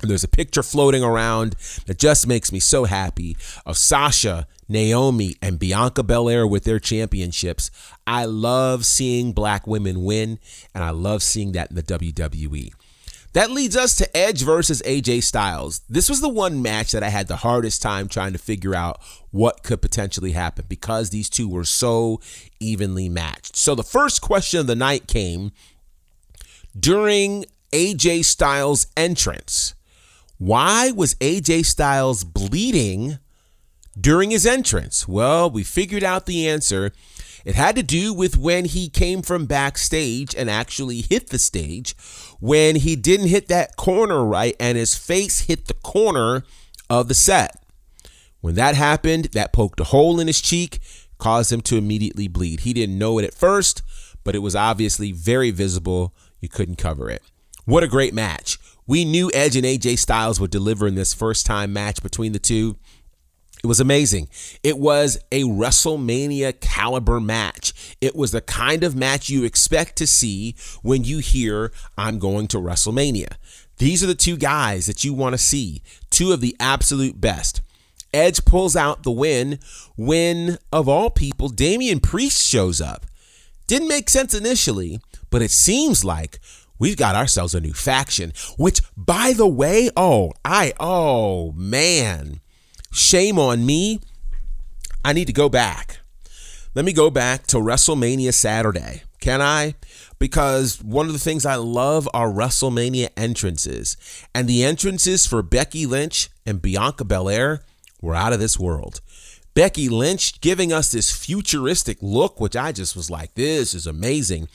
There's 0.00 0.24
a 0.24 0.28
picture 0.28 0.62
floating 0.62 1.02
around 1.02 1.56
that 1.86 1.98
just 1.98 2.26
makes 2.26 2.52
me 2.52 2.60
so 2.60 2.84
happy 2.84 3.36
of 3.66 3.76
Sasha, 3.76 4.46
Naomi, 4.68 5.34
and 5.42 5.58
Bianca 5.58 6.04
Belair 6.04 6.46
with 6.46 6.62
their 6.62 6.78
championships. 6.78 7.72
I 8.06 8.24
love 8.24 8.86
seeing 8.86 9.32
black 9.32 9.66
women 9.66 10.04
win, 10.04 10.38
and 10.72 10.84
I 10.84 10.90
love 10.90 11.22
seeing 11.22 11.50
that 11.52 11.70
in 11.70 11.76
the 11.76 11.82
WWE. 11.82 12.72
That 13.38 13.52
leads 13.52 13.76
us 13.76 13.94
to 13.94 14.16
Edge 14.16 14.42
versus 14.42 14.82
AJ 14.84 15.22
Styles. 15.22 15.82
This 15.88 16.08
was 16.08 16.20
the 16.20 16.28
one 16.28 16.60
match 16.60 16.90
that 16.90 17.04
I 17.04 17.08
had 17.08 17.28
the 17.28 17.36
hardest 17.36 17.80
time 17.80 18.08
trying 18.08 18.32
to 18.32 18.38
figure 18.38 18.74
out 18.74 19.00
what 19.30 19.62
could 19.62 19.80
potentially 19.80 20.32
happen 20.32 20.64
because 20.68 21.10
these 21.10 21.30
two 21.30 21.48
were 21.48 21.62
so 21.62 22.20
evenly 22.58 23.08
matched. 23.08 23.54
So 23.54 23.76
the 23.76 23.84
first 23.84 24.22
question 24.22 24.58
of 24.58 24.66
the 24.66 24.74
night 24.74 25.06
came 25.06 25.52
during 26.76 27.44
AJ 27.70 28.24
Styles' 28.24 28.88
entrance. 28.96 29.76
Why 30.38 30.90
was 30.90 31.14
AJ 31.20 31.66
Styles 31.66 32.24
bleeding 32.24 33.20
during 33.96 34.32
his 34.32 34.46
entrance? 34.46 35.06
Well, 35.06 35.48
we 35.48 35.62
figured 35.62 36.02
out 36.02 36.26
the 36.26 36.48
answer 36.48 36.90
it 37.48 37.54
had 37.54 37.76
to 37.76 37.82
do 37.82 38.12
with 38.12 38.36
when 38.36 38.66
he 38.66 38.90
came 38.90 39.22
from 39.22 39.46
backstage 39.46 40.34
and 40.34 40.50
actually 40.50 41.00
hit 41.00 41.30
the 41.30 41.38
stage, 41.38 41.96
when 42.40 42.76
he 42.76 42.94
didn't 42.94 43.28
hit 43.28 43.48
that 43.48 43.74
corner 43.74 44.22
right 44.22 44.54
and 44.60 44.76
his 44.76 44.94
face 44.94 45.46
hit 45.46 45.64
the 45.64 45.72
corner 45.72 46.44
of 46.90 47.08
the 47.08 47.14
set. 47.14 47.56
When 48.42 48.54
that 48.56 48.74
happened, 48.74 49.30
that 49.32 49.54
poked 49.54 49.80
a 49.80 49.84
hole 49.84 50.20
in 50.20 50.26
his 50.26 50.42
cheek, 50.42 50.80
caused 51.16 51.50
him 51.50 51.62
to 51.62 51.78
immediately 51.78 52.28
bleed. 52.28 52.60
He 52.60 52.74
didn't 52.74 52.98
know 52.98 53.18
it 53.18 53.24
at 53.24 53.32
first, 53.32 53.80
but 54.24 54.34
it 54.34 54.40
was 54.40 54.54
obviously 54.54 55.12
very 55.12 55.50
visible. 55.50 56.14
You 56.40 56.50
couldn't 56.50 56.76
cover 56.76 57.08
it. 57.08 57.22
What 57.64 57.82
a 57.82 57.88
great 57.88 58.12
match. 58.12 58.58
We 58.86 59.06
knew 59.06 59.30
Edge 59.32 59.56
and 59.56 59.64
AJ 59.64 60.00
Styles 60.00 60.38
would 60.38 60.50
deliver 60.50 60.86
in 60.86 60.96
this 60.96 61.14
first 61.14 61.46
time 61.46 61.72
match 61.72 62.02
between 62.02 62.32
the 62.32 62.38
two. 62.38 62.76
It 63.62 63.66
was 63.66 63.80
amazing. 63.80 64.28
It 64.62 64.78
was 64.78 65.18
a 65.32 65.42
WrestleMania 65.42 66.60
caliber 66.60 67.20
match. 67.20 67.96
It 68.00 68.14
was 68.14 68.30
the 68.30 68.40
kind 68.40 68.84
of 68.84 68.94
match 68.94 69.28
you 69.28 69.44
expect 69.44 69.96
to 69.96 70.06
see 70.06 70.54
when 70.82 71.02
you 71.02 71.18
hear, 71.18 71.72
I'm 71.96 72.18
going 72.18 72.46
to 72.48 72.58
WrestleMania. 72.58 73.32
These 73.78 74.04
are 74.04 74.06
the 74.06 74.14
two 74.14 74.36
guys 74.36 74.86
that 74.86 75.02
you 75.02 75.12
want 75.12 75.34
to 75.34 75.38
see, 75.38 75.82
two 76.10 76.32
of 76.32 76.40
the 76.40 76.56
absolute 76.60 77.20
best. 77.20 77.60
Edge 78.14 78.44
pulls 78.44 78.74
out 78.76 79.02
the 79.02 79.10
win 79.10 79.58
when, 79.96 80.58
of 80.72 80.88
all 80.88 81.10
people, 81.10 81.48
Damian 81.48 82.00
Priest 82.00 82.40
shows 82.40 82.80
up. 82.80 83.06
Didn't 83.66 83.88
make 83.88 84.08
sense 84.08 84.34
initially, 84.34 85.00
but 85.30 85.42
it 85.42 85.50
seems 85.50 86.04
like 86.04 86.40
we've 86.78 86.96
got 86.96 87.16
ourselves 87.16 87.54
a 87.54 87.60
new 87.60 87.74
faction, 87.74 88.32
which, 88.56 88.80
by 88.96 89.32
the 89.36 89.48
way, 89.48 89.90
oh, 89.96 90.32
I, 90.44 90.72
oh, 90.80 91.52
man 91.52 92.40
Shame 92.92 93.38
on 93.38 93.64
me. 93.64 94.00
I 95.04 95.12
need 95.12 95.26
to 95.26 95.32
go 95.32 95.48
back. 95.48 96.00
Let 96.74 96.84
me 96.84 96.92
go 96.92 97.10
back 97.10 97.46
to 97.48 97.56
WrestleMania 97.56 98.32
Saturday. 98.32 99.02
Can 99.20 99.42
I? 99.42 99.74
Because 100.18 100.82
one 100.82 101.06
of 101.06 101.12
the 101.12 101.18
things 101.18 101.44
I 101.44 101.56
love 101.56 102.08
are 102.14 102.28
WrestleMania 102.28 103.08
entrances. 103.16 103.96
And 104.34 104.48
the 104.48 104.64
entrances 104.64 105.26
for 105.26 105.42
Becky 105.42 105.86
Lynch 105.86 106.30
and 106.46 106.62
Bianca 106.62 107.04
Belair 107.04 107.62
were 108.00 108.14
out 108.14 108.32
of 108.32 108.40
this 108.40 108.58
world. 108.58 109.00
Becky 109.54 109.88
Lynch 109.88 110.40
giving 110.40 110.72
us 110.72 110.92
this 110.92 111.10
futuristic 111.10 111.98
look, 112.00 112.38
which 112.38 112.54
I 112.54 112.70
just 112.70 112.94
was 112.94 113.10
like, 113.10 113.34
this 113.34 113.74
is 113.74 113.86
amazing. 113.86 114.46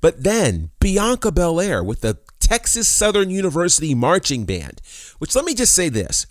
But 0.00 0.22
then 0.22 0.70
Bianca 0.78 1.32
Belair 1.32 1.82
with 1.82 2.00
the 2.00 2.18
Texas 2.38 2.86
Southern 2.86 3.30
University 3.30 3.92
Marching 3.92 4.44
Band, 4.44 4.80
which 5.18 5.34
let 5.34 5.44
me 5.44 5.54
just 5.54 5.74
say 5.74 5.88
this 5.88 6.26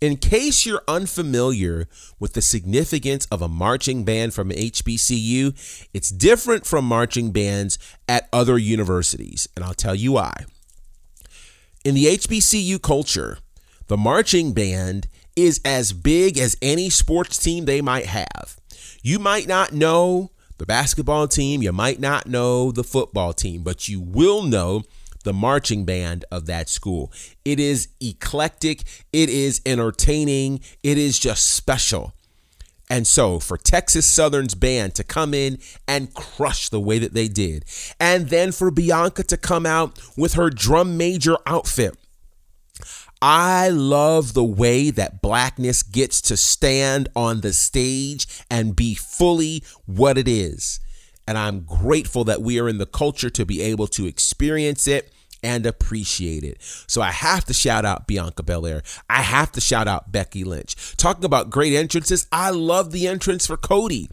In 0.00 0.16
case 0.16 0.64
you're 0.64 0.82
unfamiliar 0.86 1.88
with 2.20 2.34
the 2.34 2.42
significance 2.42 3.26
of 3.32 3.42
a 3.42 3.48
marching 3.48 4.04
band 4.04 4.32
from 4.32 4.50
HBCU, 4.50 5.88
it's 5.92 6.10
different 6.10 6.66
from 6.66 6.84
marching 6.84 7.32
bands 7.32 7.78
at 8.08 8.28
other 8.32 8.56
universities, 8.58 9.48
and 9.56 9.64
I'll 9.64 9.74
tell 9.74 9.96
you 9.96 10.12
why. 10.12 10.44
In 11.84 11.96
the 11.96 12.06
HBCU 12.06 12.80
culture, 12.80 13.38
the 13.88 13.96
marching 13.96 14.52
band 14.52 15.08
is 15.34 15.60
as 15.64 15.92
big 15.92 16.38
as 16.38 16.56
any 16.62 16.90
sports 16.90 17.36
team 17.36 17.64
they 17.64 17.80
might 17.80 18.06
have. 18.06 18.56
You 19.02 19.18
might 19.18 19.48
not 19.48 19.72
know 19.72 20.30
the 20.58 20.66
basketball 20.66 21.26
team, 21.26 21.60
you 21.60 21.72
might 21.72 21.98
not 21.98 22.26
know 22.26 22.70
the 22.70 22.84
football 22.84 23.32
team, 23.32 23.62
but 23.62 23.88
you 23.88 24.00
will 24.00 24.42
know 24.42 24.82
the 25.24 25.32
marching 25.32 25.84
band 25.84 26.24
of 26.30 26.46
that 26.46 26.68
school. 26.68 27.12
It 27.44 27.60
is 27.60 27.88
eclectic, 28.00 28.84
it 29.12 29.28
is 29.28 29.60
entertaining, 29.66 30.60
it 30.82 30.98
is 30.98 31.18
just 31.18 31.50
special. 31.50 32.12
And 32.90 33.06
so 33.06 33.38
for 33.38 33.58
Texas 33.58 34.06
Southern's 34.06 34.54
band 34.54 34.94
to 34.94 35.04
come 35.04 35.34
in 35.34 35.58
and 35.86 36.14
crush 36.14 36.68
the 36.68 36.80
way 36.80 36.98
that 36.98 37.12
they 37.12 37.28
did, 37.28 37.64
and 38.00 38.30
then 38.30 38.52
for 38.52 38.70
Bianca 38.70 39.22
to 39.24 39.36
come 39.36 39.66
out 39.66 40.00
with 40.16 40.34
her 40.34 40.50
drum 40.50 40.96
major 40.96 41.36
outfit. 41.46 41.96
I 43.20 43.68
love 43.68 44.32
the 44.32 44.44
way 44.44 44.90
that 44.90 45.20
blackness 45.20 45.82
gets 45.82 46.20
to 46.22 46.36
stand 46.36 47.08
on 47.16 47.40
the 47.40 47.52
stage 47.52 48.26
and 48.48 48.76
be 48.76 48.94
fully 48.94 49.64
what 49.86 50.16
it 50.16 50.28
is. 50.28 50.78
And 51.28 51.36
I'm 51.36 51.60
grateful 51.60 52.24
that 52.24 52.40
we 52.40 52.58
are 52.58 52.70
in 52.70 52.78
the 52.78 52.86
culture 52.86 53.28
to 53.28 53.44
be 53.44 53.60
able 53.60 53.86
to 53.88 54.06
experience 54.06 54.88
it 54.88 55.12
and 55.42 55.66
appreciate 55.66 56.42
it. 56.42 56.56
So 56.86 57.02
I 57.02 57.10
have 57.10 57.44
to 57.44 57.52
shout 57.52 57.84
out 57.84 58.06
Bianca 58.06 58.42
Belair. 58.42 58.82
I 59.10 59.20
have 59.20 59.52
to 59.52 59.60
shout 59.60 59.86
out 59.86 60.10
Becky 60.10 60.42
Lynch. 60.42 60.96
Talking 60.96 61.26
about 61.26 61.50
great 61.50 61.74
entrances, 61.74 62.26
I 62.32 62.48
love 62.48 62.92
the 62.92 63.06
entrance 63.06 63.46
for 63.46 63.58
Cody. 63.58 64.08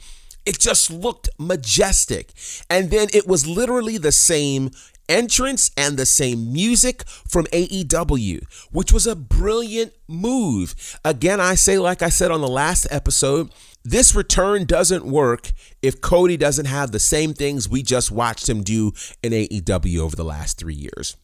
It 0.46 0.60
just 0.60 0.92
looked 0.92 1.30
majestic. 1.40 2.34
And 2.70 2.92
then 2.92 3.08
it 3.14 3.26
was 3.26 3.48
literally 3.48 3.98
the 3.98 4.12
same 4.12 4.72
entrance 5.10 5.72
and 5.78 5.98
the 5.98 6.06
same 6.06 6.52
music 6.52 7.04
from 7.28 7.46
AEW, 7.48 8.44
which 8.72 8.92
was 8.92 9.08
a 9.08 9.16
brilliant 9.16 9.94
move. 10.08 10.98
Again, 11.04 11.40
I 11.40 11.56
say, 11.56 11.78
like 11.78 12.02
I 12.02 12.10
said 12.10 12.32
on 12.32 12.42
the 12.42 12.48
last 12.48 12.88
episode, 12.92 13.52
this 13.84 14.16
return 14.16 14.66
doesn't 14.66 15.06
work 15.06 15.52
if 15.82 16.02
Cody 16.02 16.38
doesn't 16.38 16.66
have 16.66 16.92
the 16.92 17.00
same 17.00 17.34
things 17.34 17.70
we 17.70 17.84
just 17.84 18.12
watched 18.12 18.50
him 18.50 18.64
do 18.64 18.94
in 19.22 19.32
AEW 19.32 20.00
over 20.00 20.16
the 20.16 20.24
last 20.24 20.58
three 20.58 20.74
years. 20.74 21.16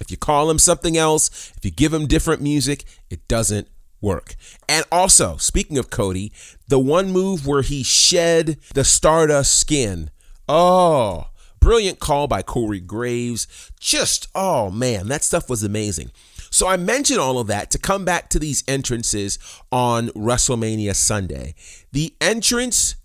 If 0.00 0.10
you 0.10 0.16
call 0.16 0.50
him 0.50 0.58
something 0.58 0.96
else, 0.96 1.52
if 1.56 1.64
you 1.64 1.70
give 1.70 1.94
him 1.94 2.08
different 2.08 2.42
music, 2.42 2.84
it 3.08 3.28
doesn't 3.28 3.68
work. 4.00 4.34
And 4.68 4.84
also, 4.90 5.36
speaking 5.36 5.78
of 5.78 5.90
Cody, 5.90 6.32
the 6.66 6.80
one 6.80 7.12
move 7.12 7.46
where 7.46 7.62
he 7.62 7.84
shed 7.84 8.58
the 8.74 8.84
Stardust 8.84 9.56
skin. 9.56 10.10
Oh, 10.48 11.28
brilliant 11.62 12.00
call 12.00 12.26
by 12.26 12.42
Corey 12.42 12.80
Graves. 12.80 13.46
Just, 13.78 14.28
oh 14.34 14.70
man, 14.70 15.06
that 15.08 15.22
stuff 15.22 15.48
was 15.48 15.62
amazing. 15.62 16.10
So 16.50 16.66
I 16.66 16.76
mentioned 16.76 17.20
all 17.20 17.38
of 17.38 17.46
that 17.46 17.70
to 17.70 17.78
come 17.78 18.04
back 18.04 18.28
to 18.30 18.38
these 18.38 18.64
entrances 18.66 19.38
on 19.70 20.08
WrestleMania 20.08 20.94
Sunday. 20.94 21.54
The 21.92 22.14
entrance 22.20 22.96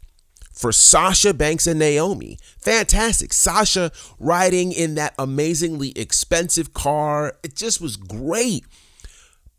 for 0.52 0.72
Sasha 0.72 1.36
Banks 1.36 1.68
and 1.68 1.80
Naomi. 1.80 2.40
Fantastic. 2.60 3.32
Sasha 3.32 3.92
riding 4.20 4.72
in 4.72 4.96
that 4.96 5.14
amazingly 5.20 5.92
expensive 5.96 6.74
car. 6.74 7.38
It 7.44 7.56
just 7.56 7.80
was 7.80 7.96
great. 7.96 8.66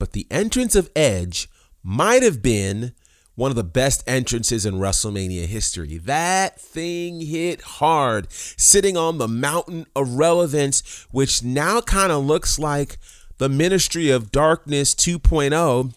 But 0.00 0.12
the 0.12 0.26
entrance 0.28 0.74
of 0.74 0.90
Edge 0.96 1.48
might 1.84 2.24
have 2.24 2.42
been 2.42 2.92
one 3.38 3.52
of 3.52 3.56
the 3.56 3.62
best 3.62 4.02
entrances 4.08 4.66
in 4.66 4.80
WrestleMania 4.80 5.46
history. 5.46 5.96
That 5.96 6.60
thing 6.60 7.20
hit 7.20 7.60
hard, 7.60 8.32
sitting 8.32 8.96
on 8.96 9.18
the 9.18 9.28
mountain 9.28 9.86
of 9.94 10.14
relevance, 10.14 11.06
which 11.12 11.44
now 11.44 11.80
kind 11.80 12.10
of 12.10 12.24
looks 12.24 12.58
like 12.58 12.98
the 13.36 13.48
Ministry 13.48 14.10
of 14.10 14.32
Darkness 14.32 14.92
2.0. 14.92 15.94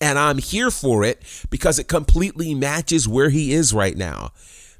And 0.00 0.18
I'm 0.18 0.38
here 0.38 0.72
for 0.72 1.04
it 1.04 1.22
because 1.48 1.78
it 1.78 1.86
completely 1.86 2.56
matches 2.56 3.06
where 3.06 3.30
he 3.30 3.52
is 3.52 3.72
right 3.72 3.96
now. 3.96 4.32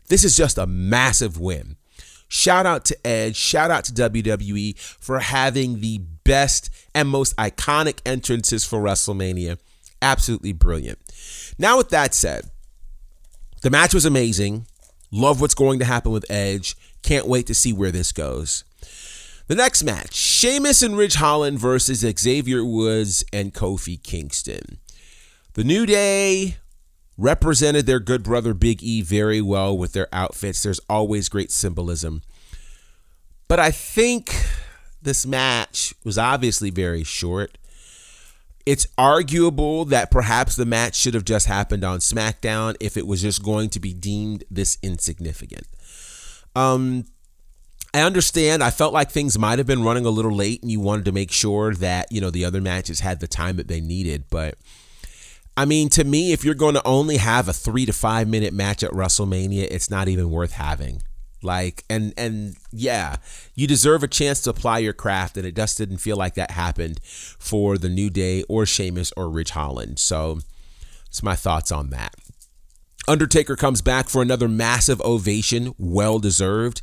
This 0.09 0.25
is 0.25 0.37
just 0.37 0.59
a 0.59 0.67
massive 0.67 1.39
win. 1.39 1.77
Shout 2.27 2.67
out 2.67 2.85
to 2.87 3.07
Edge, 3.07 3.37
shout 3.37 3.71
out 3.71 3.85
to 3.85 3.93
WWE 3.93 4.77
for 4.77 5.21
having 5.21 5.79
the 5.79 5.99
best 6.25 6.71
and 6.93 7.09
most 7.09 7.37
iconic 7.37 8.01
entrances 8.05 8.65
for 8.65 8.81
WrestleMania. 8.81 9.59
Absolutely 10.05 10.53
brilliant. 10.53 10.99
Now, 11.59 11.79
with 11.79 11.89
that 11.89 12.13
said, 12.13 12.51
the 13.63 13.71
match 13.71 13.95
was 13.95 14.05
amazing. 14.05 14.67
Love 15.11 15.41
what's 15.41 15.55
going 15.55 15.79
to 15.79 15.87
happen 15.87 16.13
with 16.13 16.31
Edge. 16.31 16.77
Can't 17.03 17.27
wait 17.27 17.47
to 17.47 17.55
see 17.55 17.73
where 17.73 17.91
this 17.91 18.13
goes. 18.13 18.65
The 19.47 19.55
next 19.55 19.83
match 19.83 20.15
Sheamus 20.15 20.83
and 20.83 20.95
Ridge 20.95 21.15
Holland 21.15 21.59
versus 21.59 22.01
Xavier 22.01 22.63
Woods 22.63 23.25
and 23.33 23.55
Kofi 23.55 24.03
Kingston. 24.03 24.77
The 25.55 25.65
New 25.65 25.87
Day 25.87 26.59
represented 27.17 27.87
their 27.87 28.01
good 28.01 28.23
brother 28.23 28.53
Big 28.53 28.83
E 28.83 29.01
very 29.01 29.41
well 29.41 29.77
with 29.77 29.95
their 29.95 30.09
outfits. 30.13 30.63
There's 30.63 30.81
always 30.91 31.31
great 31.31 31.51
symbolism. 31.51 32.21
But 33.49 33.59
I 33.59 33.71
think 33.71 34.35
this 35.01 35.25
match 35.25 35.95
was 36.05 36.19
obviously 36.19 36.69
very 36.69 37.05
short. 37.05 37.57
It's 38.67 38.87
arguable 38.97 39.85
that 39.87 40.11
perhaps 40.11 40.57
the 40.57 40.65
match 40.65 40.95
should 40.97 41.15
have 41.15 41.25
just 41.25 41.47
happened 41.47 41.85
on 41.85 41.99
SmackDown 41.99 42.77
if 42.81 42.97
it 42.97 43.07
was 43.07 43.21
just 43.21 43.43
going 43.43 43.69
to 43.71 43.81
be 43.81 43.93
deemed 43.93 44.45
this 44.51 44.79
insignificant. 44.83 45.67
Um, 46.57 47.05
I 47.93 48.01
understand. 48.01 48.63
I 48.63 48.71
felt 48.71 48.93
like 48.93 49.11
things 49.11 49.39
might 49.39 49.59
have 49.59 49.67
been 49.67 49.85
running 49.85 50.07
a 50.07 50.11
little 50.11 50.35
late 50.35 50.63
and 50.63 50.71
you 50.71 50.81
wanted 50.81 51.05
to 51.05 51.13
make 51.13 51.31
sure 51.31 51.75
that, 51.75 52.11
you 52.11 52.21
know, 52.21 52.31
the 52.31 52.45
other 52.45 52.61
matches 52.61 53.01
had 53.01 53.21
the 53.21 53.29
time 53.29 53.57
that 53.57 53.69
they 53.69 53.81
needed. 53.81 54.25
But 54.31 54.57
I 55.57 55.65
mean, 55.65 55.89
to 55.91 56.03
me, 56.03 56.33
if 56.33 56.45
you're 56.45 56.55
going 56.55 56.75
to 56.75 56.87
only 56.87 57.19
have 57.19 57.49
a 57.49 57.53
three 57.53 57.87
to 57.87 57.93
five 57.93 58.29
minute 58.29 58.53
match 58.53 58.83
at 58.83 58.91
WrestleMania, 58.91 59.69
it's 59.71 59.91
not 59.91 60.09
even 60.09 60.31
worth 60.31 60.53
having. 60.53 61.03
Like, 61.45 61.85
and, 61.89 62.15
and 62.17 62.57
yeah, 62.73 63.17
you 63.55 63.67
deserve 63.67 64.03
a 64.03 64.09
chance 64.09 64.41
to 64.43 64.51
apply 64.51 64.79
your 64.79 64.93
craft. 64.93 65.37
And 65.37 65.47
it 65.47 65.55
just 65.55 65.79
didn't 65.79 65.99
feel 65.99 66.17
like 66.17 66.35
that 66.35 66.53
happened 66.53 67.01
for 67.03 67.79
the 67.79 67.89
New 67.89 68.11
Day 68.11 68.43
or 68.49 68.67
Sheamus 68.67 69.13
or 69.17 69.29
Ridge 69.29 69.51
Holland. 69.51 69.99
So, 69.99 70.41
it's 71.07 71.23
my 71.23 71.37
thoughts 71.37 71.71
on 71.71 71.91
that. 71.91 72.17
Undertaker 73.07 73.55
comes 73.55 73.83
back 73.83 74.09
for 74.09 74.21
another 74.23 74.49
massive 74.49 75.01
ovation, 75.03 75.75
well 75.79 76.19
deserved. 76.19 76.83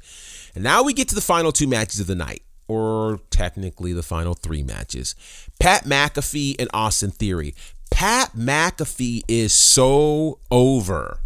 And 0.56 0.64
now 0.64 0.84
we 0.84 0.94
get 0.94 1.10
to 1.10 1.16
the 1.16 1.22
final 1.22 1.52
two 1.52 1.68
matches 1.68 2.00
of 2.00 2.08
the 2.08 2.16
night, 2.16 2.44
or 2.68 3.20
technically 3.30 3.92
the 3.92 4.04
final 4.04 4.34
three 4.34 4.64
matches. 4.64 5.16
Pat 5.60 5.84
McAfee 5.84 6.56
and 6.60 6.70
Austin 6.74 7.12
Theory. 7.12 7.56
Pat 7.90 8.34
McAfee 8.34 9.24
is 9.28 9.52
so 9.52 10.40
over. 10.50 11.20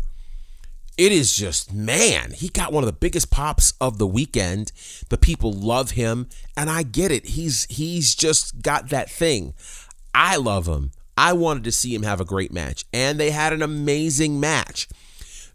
It 0.98 1.12
is 1.12 1.36
just, 1.36 1.74
man, 1.74 2.32
he 2.32 2.48
got 2.48 2.72
one 2.72 2.84
of 2.84 2.88
the 2.88 2.94
biggest 2.94 3.30
pops 3.30 3.74
of 3.82 3.98
the 3.98 4.08
weekend. 4.08 4.72
The 5.10 5.18
people 5.18 5.52
love 5.52 5.92
him, 5.92 6.30
and 6.56 6.70
I 6.70 6.84
get 6.84 7.12
it. 7.12 7.26
He's 7.28 7.66
he's 7.70 8.16
just 8.16 8.62
got 8.62 8.90
that 8.90 9.10
thing. 9.10 9.54
I 10.14 10.38
love 10.38 10.68
him. 10.68 10.92
I 11.18 11.34
wanted 11.34 11.66
to 11.66 11.72
see 11.72 11.94
him 11.94 12.04
have 12.04 12.22
a 12.22 12.26
great 12.26 12.54
match, 12.54 12.86
and 12.94 13.20
they 13.20 13.32
had 13.32 13.52
an 13.54 13.62
amazing 13.62 14.40
match 14.40 14.88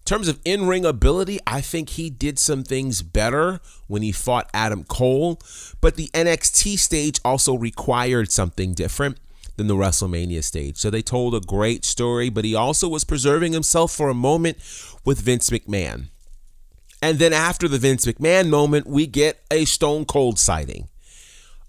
In 0.00 0.04
terms 0.04 0.28
of 0.28 0.40
in 0.44 0.66
ring 0.66 0.84
ability, 0.84 1.38
I 1.46 1.60
think 1.62 1.90
he 1.90 2.10
did 2.10 2.38
some 2.38 2.62
things 2.62 3.02
better 3.02 3.60
when 3.86 4.02
he 4.02 4.12
fought 4.12 4.50
Adam 4.52 4.84
Cole, 4.84 5.40
but 5.80 5.96
the 5.96 6.08
NXT 6.08 6.78
stage 6.78 7.20
also 7.24 7.54
required 7.54 8.30
something 8.32 8.74
different 8.74 9.18
than 9.60 9.66
the 9.66 9.74
WrestleMania 9.74 10.42
stage. 10.42 10.78
So 10.78 10.88
they 10.88 11.02
told 11.02 11.34
a 11.34 11.40
great 11.40 11.84
story, 11.84 12.30
but 12.30 12.46
he 12.46 12.54
also 12.54 12.88
was 12.88 13.04
preserving 13.04 13.52
himself 13.52 13.92
for 13.92 14.08
a 14.08 14.14
moment 14.14 14.56
with 15.04 15.20
Vince 15.20 15.50
McMahon. 15.50 16.06
And 17.02 17.18
then 17.18 17.34
after 17.34 17.68
the 17.68 17.76
Vince 17.76 18.06
McMahon 18.06 18.48
moment, 18.48 18.86
we 18.86 19.06
get 19.06 19.44
a 19.50 19.66
Stone 19.66 20.06
Cold 20.06 20.38
sighting. 20.38 20.88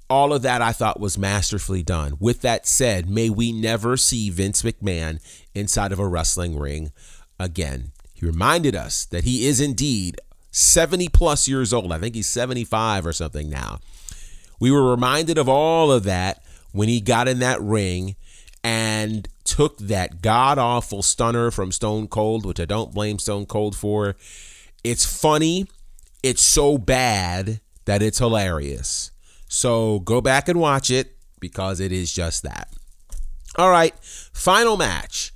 All 0.09 0.31
of 0.31 0.41
that 0.43 0.61
I 0.61 0.71
thought 0.71 1.01
was 1.01 1.17
masterfully 1.17 1.83
done. 1.83 2.15
With 2.17 2.39
that 2.43 2.65
said, 2.65 3.09
may 3.09 3.29
we 3.29 3.51
never 3.51 3.97
see 3.97 4.29
Vince 4.29 4.61
McMahon 4.61 5.19
inside 5.53 5.91
of 5.91 5.99
a 5.99 6.07
wrestling 6.07 6.57
ring 6.57 6.93
again. 7.37 7.91
He 8.13 8.25
reminded 8.25 8.73
us 8.73 9.03
that 9.03 9.25
he 9.25 9.47
is 9.47 9.59
indeed 9.59 10.21
70 10.51 11.09
plus 11.09 11.45
years 11.45 11.73
old. 11.73 11.91
I 11.91 11.97
think 11.97 12.15
he's 12.15 12.27
75 12.27 13.05
or 13.05 13.11
something 13.11 13.49
now. 13.49 13.81
We 14.61 14.71
were 14.71 14.89
reminded 14.89 15.37
of 15.37 15.49
all 15.49 15.91
of 15.91 16.03
that 16.03 16.41
when 16.71 16.87
he 16.89 17.01
got 17.01 17.27
in 17.27 17.39
that 17.39 17.61
ring 17.61 18.15
and 18.63 19.27
took 19.43 19.77
that 19.79 20.21
god 20.21 20.57
awful 20.57 21.01
stunner 21.01 21.51
from 21.51 21.71
Stone 21.71 22.07
Cold, 22.07 22.45
which 22.45 22.59
I 22.59 22.65
don't 22.65 22.93
blame 22.93 23.19
Stone 23.19 23.47
Cold 23.47 23.75
for. 23.75 24.15
It's 24.83 25.05
funny. 25.05 25.67
It's 26.23 26.41
so 26.41 26.77
bad 26.77 27.59
that 27.85 28.01
it's 28.01 28.19
hilarious. 28.19 29.11
So 29.47 29.99
go 29.99 30.21
back 30.21 30.47
and 30.47 30.59
watch 30.59 30.89
it 30.89 31.17
because 31.39 31.79
it 31.79 31.91
is 31.91 32.13
just 32.13 32.43
that. 32.43 32.69
All 33.57 33.69
right, 33.69 33.93
final 34.01 34.77
match. 34.77 35.33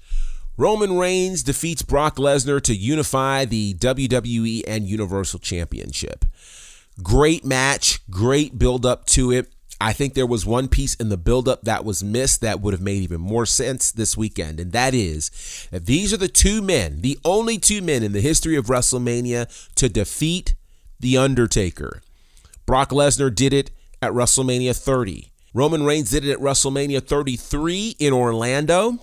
Roman 0.58 0.98
Reigns 0.98 1.44
defeats 1.44 1.82
Brock 1.82 2.16
Lesnar 2.16 2.62
to 2.62 2.74
unify 2.74 3.44
the 3.44 3.74
WWE 3.74 4.64
and 4.66 4.88
Universal 4.88 5.40
Championship. 5.40 6.24
Great 7.04 7.44
match, 7.44 8.00
great 8.10 8.58
build 8.58 8.86
up 8.86 9.06
to 9.08 9.32
it. 9.32 9.52
I 9.80 9.92
think 9.92 10.14
there 10.14 10.26
was 10.26 10.46
one 10.46 10.68
piece 10.68 10.96
in 10.96 11.10
the 11.10 11.18
buildup 11.18 11.64
that 11.64 11.84
was 11.84 12.04
missed 12.04 12.42
that 12.42 12.62
would 12.62 12.74
have 12.74 12.82
made 12.82 13.04
even 13.04 13.20
more 13.20 13.46
sense 13.46 13.92
this 13.92 14.16
weekend, 14.16 14.60
and 14.60 14.72
that 14.72 14.94
is 14.94 15.68
that 15.72 15.86
these 15.86 16.14
are 16.14 16.18
the 16.18 16.28
two 16.28 16.62
men, 16.62 17.02
the 17.02 17.20
only 17.26 17.58
two 17.58 17.82
men 17.82 18.02
in 18.02 18.14
the 18.14 18.22
history 18.22 18.56
of 18.56 18.68
WrestleMania 18.68 19.74
to 19.76 19.90
defeat 19.90 20.56
The 21.00 21.18
Undertaker. 21.18 22.02
Brock 22.66 22.90
Lesnar 22.90 23.34
did 23.34 23.54
it 23.54 23.72
at 24.02 24.14
WrestleMania 24.14 24.78
30. 24.78 25.32
Roman 25.54 25.84
Reigns 25.84 26.10
did 26.10 26.26
it 26.26 26.32
at 26.32 26.40
WrestleMania 26.40 27.06
33 27.06 27.96
in 28.00 28.14
Orlando. 28.14 29.00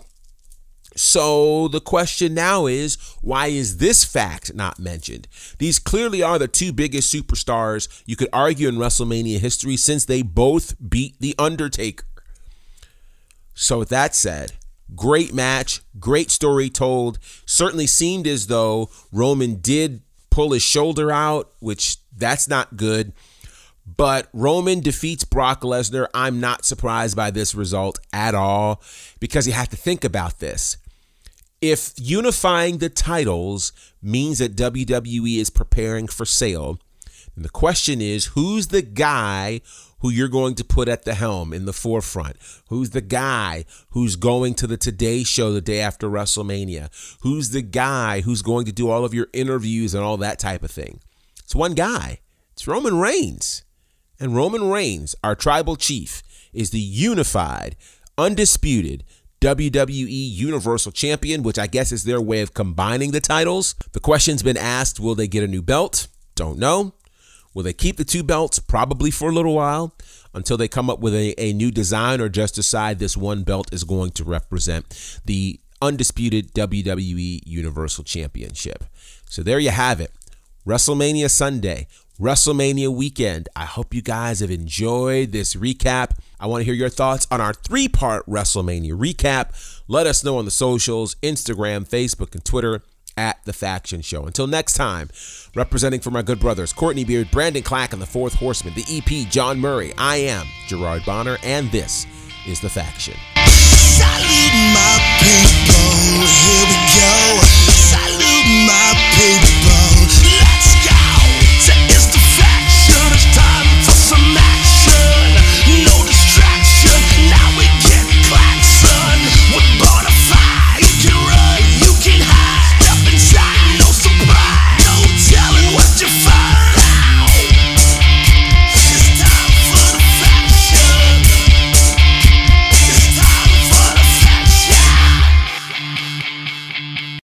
So 0.97 1.69
the 1.69 1.81
question 1.81 2.35
now 2.35 2.67
is 2.67 2.97
why 3.21 3.47
is 3.47 3.79
this 3.79 4.05
fact 4.05 4.55
not 4.55 4.79
mentioned? 4.79 5.27
These 5.59 5.79
clearly 5.79 6.23
are 6.23 6.39
the 6.39 6.49
two 6.49 6.73
biggest 6.73 7.13
superstars 7.13 8.03
you 8.05 8.17
could 8.17 8.29
argue 8.33 8.69
in 8.69 8.77
WrestleMania 8.77 9.39
history 9.39 9.77
since 9.77 10.05
they 10.05 10.23
both 10.23 10.75
beat 10.91 11.19
The 11.21 11.35
Undertaker. 11.39 12.05
So, 13.55 13.79
with 13.79 13.91
that 13.91 14.15
said, 14.15 14.53
great 14.95 15.33
match, 15.33 15.81
great 15.99 16.31
story 16.31 16.71
told. 16.71 17.19
Certainly 17.47 17.87
seemed 17.87 18.27
as 18.27 18.47
though 18.47 18.91
Roman 19.13 19.57
did 19.57 20.03
pull 20.31 20.53
his 20.53 20.63
shoulder 20.63 21.11
out, 21.11 21.53
which 21.61 21.99
that's 22.17 22.49
not 22.49 22.77
good. 22.77 23.13
But 23.85 24.29
Roman 24.33 24.81
defeats 24.81 25.25
Brock 25.25 25.63
Lesnar. 25.63 26.07
I'm 26.15 26.41
not 26.41 26.65
surprised 26.65 27.17
by 27.17 27.31
this 27.31 27.55
result 27.55 27.99
at 28.13 28.35
all 28.35 28.81
because 29.21 29.47
you 29.47 29.53
have 29.53 29.69
to 29.71 29.77
think 29.77 30.05
about 30.05 30.39
this 30.39 30.77
if 31.63 31.95
unifying 31.97 32.79
the 32.79 32.89
titles 32.89 33.73
means 34.03 34.39
that 34.39 34.57
WWE 34.57 35.39
is 35.39 35.49
preparing 35.49 36.09
for 36.09 36.27
sale, 36.27 36.81
then 37.35 37.45
the 37.45 37.49
question 37.49 38.01
is 38.01 38.27
who's 38.27 38.67
the 38.67 38.83
guy 38.83 39.61
who 40.01 40.11
you're 40.11 40.27
going 40.27 40.57
to 40.57 40.65
put 40.65 40.89
at 40.89 41.05
the 41.05 41.15
helm 41.15 41.53
in 41.53 41.65
the 41.65 41.73
forefront? 41.73 42.37
Who's 42.69 42.91
the 42.91 43.01
guy 43.01 43.65
who's 43.91 44.17
going 44.17 44.55
to 44.55 44.67
the 44.67 44.77
Today 44.77 45.23
Show 45.23 45.53
the 45.53 45.61
day 45.61 45.81
after 45.81 46.09
WrestleMania? 46.09 46.91
Who's 47.21 47.51
the 47.51 47.63
guy 47.63 48.23
who's 48.23 48.43
going 48.43 48.67
to 48.67 48.73
do 48.73 48.91
all 48.91 49.05
of 49.05 49.15
your 49.15 49.29
interviews 49.33 49.95
and 49.95 50.03
all 50.03 50.17
that 50.17 50.41
type 50.41 50.65
of 50.65 50.73
thing? 50.73 51.01
It's 51.39 51.55
one 51.55 51.75
guy. 51.75 52.19
It's 52.53 52.67
Roman 52.67 52.99
Reigns. 52.99 53.63
And 54.19 54.35
Roman 54.35 54.69
Reigns, 54.69 55.15
our 55.23 55.37
tribal 55.37 55.77
chief, 55.77 56.25
is 56.53 56.71
the 56.71 56.81
unified, 56.81 57.77
undisputed 58.19 59.05
WWE 59.43 60.07
Universal 60.09 60.93
Champion, 60.93 61.43
which 61.43 61.59
I 61.59 61.67
guess 61.67 61.91
is 61.91 62.05
their 62.05 62.21
way 62.21 62.43
of 62.43 62.55
combining 62.55 63.11
the 63.11 63.21
titles. 63.21 63.75
The 63.91 63.99
question's 63.99 64.41
been 64.41 64.57
asked 64.57 65.01
will 65.01 65.17
they 65.17 65.27
get 65.27 65.43
a 65.43 65.49
new 65.49 65.63
belt? 65.63 66.07
Don't 66.37 66.61
know. 66.61 66.95
Will 67.53 67.65
they 67.65 67.73
keep 67.73 67.97
the 67.97 68.05
two 68.05 68.23
belts? 68.23 68.61
Probably 68.61 69.11
for 69.11 69.31
a 69.31 69.33
little 69.33 69.57
while 69.57 69.97
until 70.33 70.57
they 70.57 70.69
come 70.69 70.89
up 70.89 71.01
with 71.01 71.13
a, 71.13 71.35
a 71.39 71.53
new 71.53 71.73
design 71.73 72.21
or 72.21 72.29
just 72.29 72.55
decide 72.55 73.01
this 73.01 73.17
one 73.17 73.43
belt 73.43 73.75
is 73.75 73.83
going 73.83 74.13
to 74.13 74.23
represent 74.23 75.21
the 75.25 75.59
undisputed 75.83 76.55
WWE 76.55 77.41
Universal 77.45 78.05
Championship. 78.05 78.85
So 79.25 79.43
there 79.43 79.59
you 79.59 79.71
have 79.71 80.01
it. 80.01 80.13
WrestleMania 80.65 81.29
Sunday. 81.29 81.89
WrestleMania 82.21 82.95
weekend. 82.95 83.49
I 83.57 83.65
hope 83.65 83.93
you 83.93 84.03
guys 84.03 84.39
have 84.39 84.53
enjoyed 84.53 85.33
this 85.33 85.57
recap. 85.57 86.13
I 86.43 86.47
want 86.47 86.63
to 86.63 86.65
hear 86.65 86.75
your 86.75 86.89
thoughts 86.89 87.25
on 87.31 87.41
our 87.41 87.55
three 87.55 87.87
part 87.87 88.27
WrestleMania 88.27 88.95
recap. 88.95 89.83
Let 89.87 90.09
us 90.09 90.25
know 90.25 90.39
on 90.39 90.45
the 90.45 90.51
socials 90.51 91.15
Instagram, 91.23 91.89
Facebook, 91.89 92.35
and 92.35 92.45
Twitter 92.45 92.83
at 93.17 93.39
The 93.45 93.53
Faction 93.53 94.01
Show. 94.01 94.25
Until 94.25 94.49
next 94.49 94.75
time, 94.75 95.09
representing 95.55 96.01
for 96.01 96.11
my 96.11 96.23
good 96.23 96.41
brothers 96.41 96.73
Courtney 96.73 97.05
Beard, 97.05 97.31
Brandon 97.31 97.63
Clack, 97.63 97.93
and 97.93 98.03
the 98.03 98.07
Fourth 98.07 98.35
Horseman, 98.35 98.75
the 98.75 98.85
EP, 98.89 99.31
John 99.31 99.61
Murray, 99.61 99.95
I 99.97 100.17
am 100.17 100.47
Gerard 100.67 101.05
Bonner, 101.07 101.39
and 101.45 101.71
this 101.71 102.07
is 102.45 102.61
The 102.61 102.71
Faction. 102.71 103.15